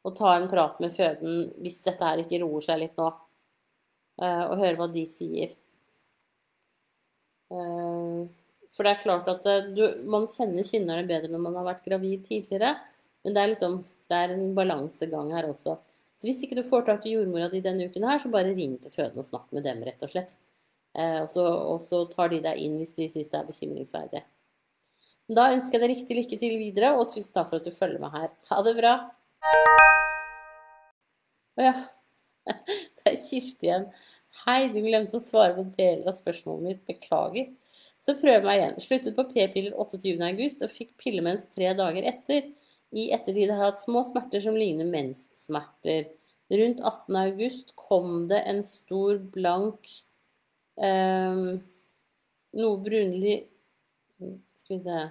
[0.08, 3.12] å ta en prat med føden hvis dette her ikke roer seg litt nå.
[4.24, 5.54] Eh, og høre hva de sier.
[7.52, 8.22] Eh,
[8.74, 11.86] for det er klart at eh, du, man kjenner kynnerne bedre når man har vært
[11.88, 12.74] gravid tidligere.
[13.24, 15.76] Men det er liksom det er en balansegang her også.
[16.18, 18.74] Så hvis ikke du får tak i jordmora di denne uken her, så bare ring
[18.82, 20.34] til fødende og snakk med dem, rett og slett.
[20.98, 24.24] Eh, og, så, og, så, tar de deg inn hvis de syns det er bekymringsverdig.
[25.38, 28.02] Da ønsker jeg deg riktig lykke til videre, og tusen takk for at du følger
[28.02, 28.32] med her.
[28.50, 28.96] Ha det bra.
[31.58, 31.76] Å ja.
[32.98, 33.90] Det er Kirsti igjen.
[34.46, 36.82] Hei, du glemte å svare på deler av spørsmålet mitt.
[36.90, 37.52] Beklager.
[38.04, 38.78] Så prøv meg igjen.
[38.82, 42.50] Sluttet på p-piller 28.8 og fikk pillemens tre dager etter.
[42.96, 46.08] I ettertid har hatt små smerter som ligner menssmerter.
[46.48, 49.90] Rundt 18.8 kom det en stor, blank
[50.80, 51.42] eh,
[52.58, 53.34] Noe brunlig
[54.16, 55.02] Skal vi se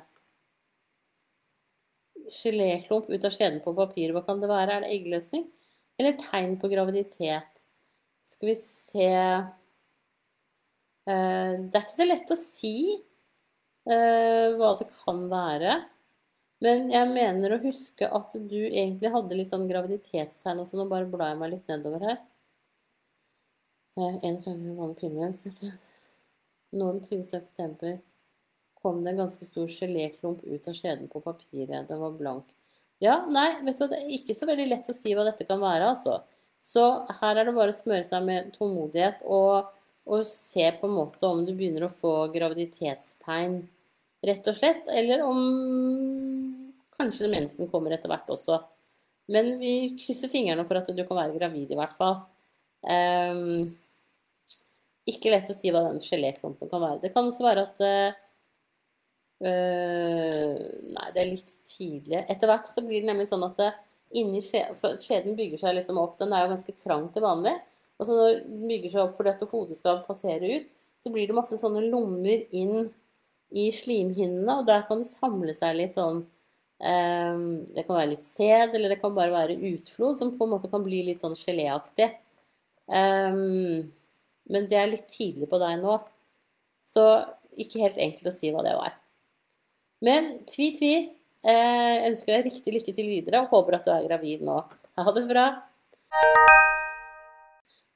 [2.38, 4.16] Geléklump ut av skjeden på papiret.
[4.16, 4.78] Hva kan det være?
[4.78, 5.44] Er det eggløsning?
[6.00, 7.62] Eller tegn på graviditet?
[8.24, 9.12] Skal vi se
[11.06, 12.76] Eh, det er ikke så lett å si
[13.86, 15.78] eh, hva det kan være.
[16.64, 20.78] Men jeg mener å huske at du egentlig hadde litt sånn graviditetstegn også.
[20.78, 22.18] Nå bare blar jeg meg litt nedover her.
[23.96, 24.62] 31.
[24.76, 25.44] vanlig pillemens.
[26.76, 27.24] Noen 20.
[27.28, 27.98] september
[28.80, 31.88] kom det en ganske stor geléklump ut av skjeden på papiret.
[31.88, 32.50] Den var blank.
[33.04, 35.44] Ja, nei, vet du hva, det er ikke så veldig lett å si hva dette
[35.48, 36.22] kan være, altså.
[36.62, 36.84] Så
[37.20, 39.72] her er det bare å smøre seg med tålmodighet og
[40.06, 43.58] og se på en måte om du begynner å få graviditetstegn,
[44.26, 44.86] rett og slett.
[44.86, 45.40] Eller om
[46.96, 48.60] kanskje mensen kommer etter hvert også.
[49.32, 52.20] Men vi krysser fingrene for at du kan være gravid, i hvert fall.
[52.86, 53.74] Um,
[55.06, 57.00] ikke lett å si hva den geléklumpen kan være.
[57.02, 58.22] Det kan også være at uh,
[59.46, 62.22] Nei, det er litt tidlig.
[62.24, 63.82] Etter hvert så blir det nemlig sånn at det, uh,
[64.16, 66.14] inni skjeden bygger seg liksom opp.
[66.20, 67.56] Den er jo ganske trang til vanlig.
[67.98, 70.70] Og så når den bygger seg opp fordi at hodet skal passere ut,
[71.02, 72.88] så blir det masse sånne lommer inn
[73.56, 76.24] i slimhinnene, og der kan det samle seg litt sånn
[76.76, 80.68] Det kan være litt sæd, eller det kan bare være utflod, som på en måte
[80.68, 82.10] kan bli litt sånn geléaktig.
[82.86, 83.88] Um,
[84.52, 85.96] men det er litt tidlig på deg nå,
[86.84, 87.06] så
[87.56, 88.94] ikke helt enkelt å si hva det var.
[90.04, 90.94] Men tvi-tvi.
[91.46, 94.56] Eh, jeg ønsker deg riktig lykke til videre og håper at du er gravid nå.
[94.98, 95.46] Ha det bra.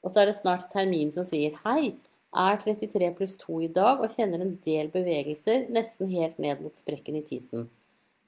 [0.01, 1.97] Og så er det snart termin som sier hei,
[2.31, 6.77] er 33 pluss 2 i dag og kjenner en del bevegelser nesten helt ned mot
[6.77, 7.67] sprekken i tissen.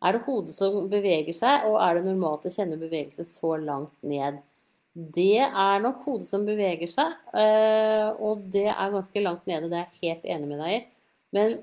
[0.02, 3.94] Er det hodet som beveger seg, og er det normalt å kjenne bevegelse så langt
[4.02, 4.40] ned?
[4.92, 9.70] Det er nok hodet som beveger seg, eh, og det er ganske langt nede.
[9.70, 10.80] Det er jeg helt enig med deg i.
[11.32, 11.54] Men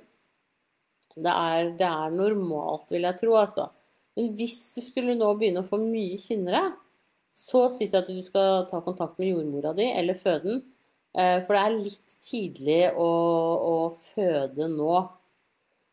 [1.19, 3.67] det er, det er normalt, vil jeg tro, altså.
[4.17, 6.63] Men hvis du skulle nå begynne å få mye kynnere,
[7.29, 10.63] så syns jeg at du skal ta kontakt med jordmora di eller føden.
[11.13, 13.09] Eh, for det er litt tidlig å,
[13.61, 13.75] å
[14.09, 14.95] føde nå.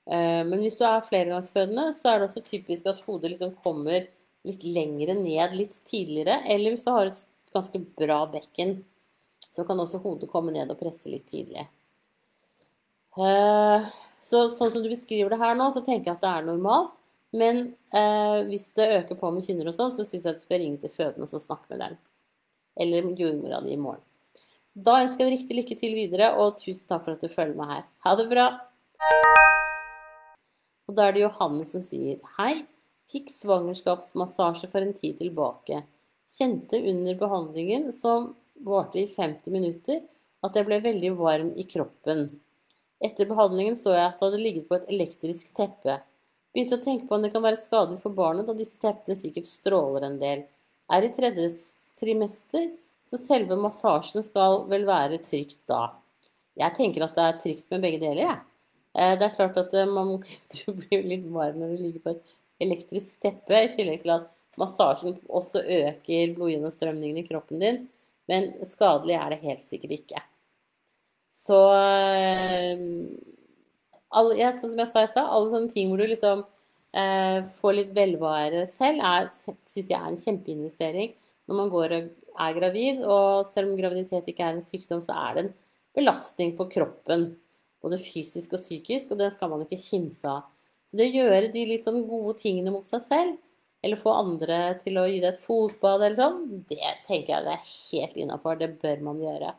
[0.07, 4.07] Eh, men hvis du er flergangsfødende, så er det også typisk at hodet liksom kommer
[4.46, 6.40] litt lengre ned litt tidligere.
[6.46, 7.22] Eller hvis du har et
[7.54, 8.78] ganske bra bekken,
[9.42, 11.66] så kan også hodet komme ned og presse litt tidlig.
[13.16, 13.88] Eh,
[14.26, 16.92] så sånn som du beskriver det her nå, så tenker jeg at det er normalt.
[17.36, 20.46] Men eh, hvis det øker på med kynner og sånn, så syns jeg at du
[20.46, 21.98] skal ringe til føden og så snakke med dem.
[22.76, 24.04] Eller jordmora di i morgen.
[24.76, 27.57] Da ønsker jeg deg riktig lykke til videre, og tusen takk for at du følger
[27.59, 27.86] meg her.
[28.04, 28.50] Ha det bra!
[30.87, 32.64] Og da er det Johanne som sier hei.
[33.11, 35.82] Fikk svangerskapsmassasje for en tid tilbake.
[36.37, 38.32] Kjente under behandlingen, som
[38.66, 40.03] varte i 50 minutter,
[40.43, 42.28] at jeg ble veldig varm i kroppen.
[43.03, 46.01] Etter behandlingen så jeg at det hadde ligget på et elektrisk teppe.
[46.55, 49.51] Begynte å tenke på om det kan være skadelig for barnet, da disse teppene sikkert
[49.51, 50.47] stråler en del.
[50.93, 51.51] Er i tredje
[51.99, 52.70] trimester,
[53.07, 55.91] så selve massasjen skal vel være trygt da.
[56.57, 58.37] Jeg tenker at det er trygt med begge deler, jeg.
[58.39, 58.55] Ja.
[58.97, 60.16] Det er klart at eh, man
[60.80, 62.34] blir litt varm når du ligger på et
[62.64, 67.82] elektrisk teppe, i tillegg til at massasjen også øker blodgjennomstrømningen i kroppen din.
[68.30, 70.22] Men skadelig er det helt sikkert ikke.
[71.30, 72.80] Så eh,
[74.16, 76.42] alle, ja, som jeg sa i stad, alle sånne ting hvor du liksom
[76.97, 79.05] eh, får litt velvære selv,
[79.68, 81.12] syns jeg er en kjempeinvestering
[81.47, 82.09] når man går og
[82.49, 83.05] er gravid.
[83.05, 85.53] Og selv om graviditet ikke er en sykdom, så er det en
[85.97, 87.34] belastning på kroppen.
[87.87, 90.49] Både fysisk og psykisk, og den skal man ikke kimse av.
[90.87, 93.37] Så det å gjøre de litt sånn gode tingene mot seg selv,
[93.87, 97.55] eller få andre til å gi deg et fotbad eller sånn, det tenker jeg det
[97.55, 98.59] er helt innafor.
[98.59, 99.53] Det bør man gjøre.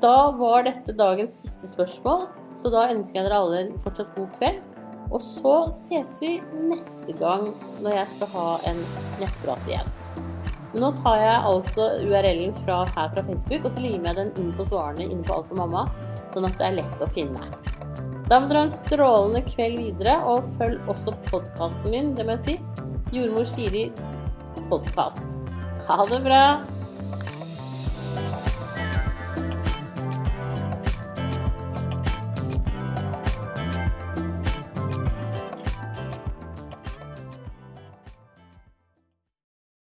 [0.00, 4.32] Da var dette dagens siste spørsmål, så da ønsker jeg dere alle en fortsatt god
[4.38, 4.64] kveld.
[5.12, 6.32] Og så ses vi
[6.66, 7.52] neste gang
[7.84, 8.82] når jeg skal ha en
[9.20, 10.05] nettprat igjen.
[10.74, 14.52] Nå tar jeg altså URL-en fra, her fra Facebook, og så limer jeg den inn
[14.56, 15.86] på svarene inne på Alt for mamma,
[16.34, 17.50] sånn at det er lett å finne.
[18.26, 22.34] Da må dere ha en strålende kveld videre, og følg også podkasten min, det må
[22.36, 22.56] jeg si.
[23.14, 23.88] Jordmor Siri
[24.66, 25.38] podkast.
[25.86, 26.75] Ha det bra!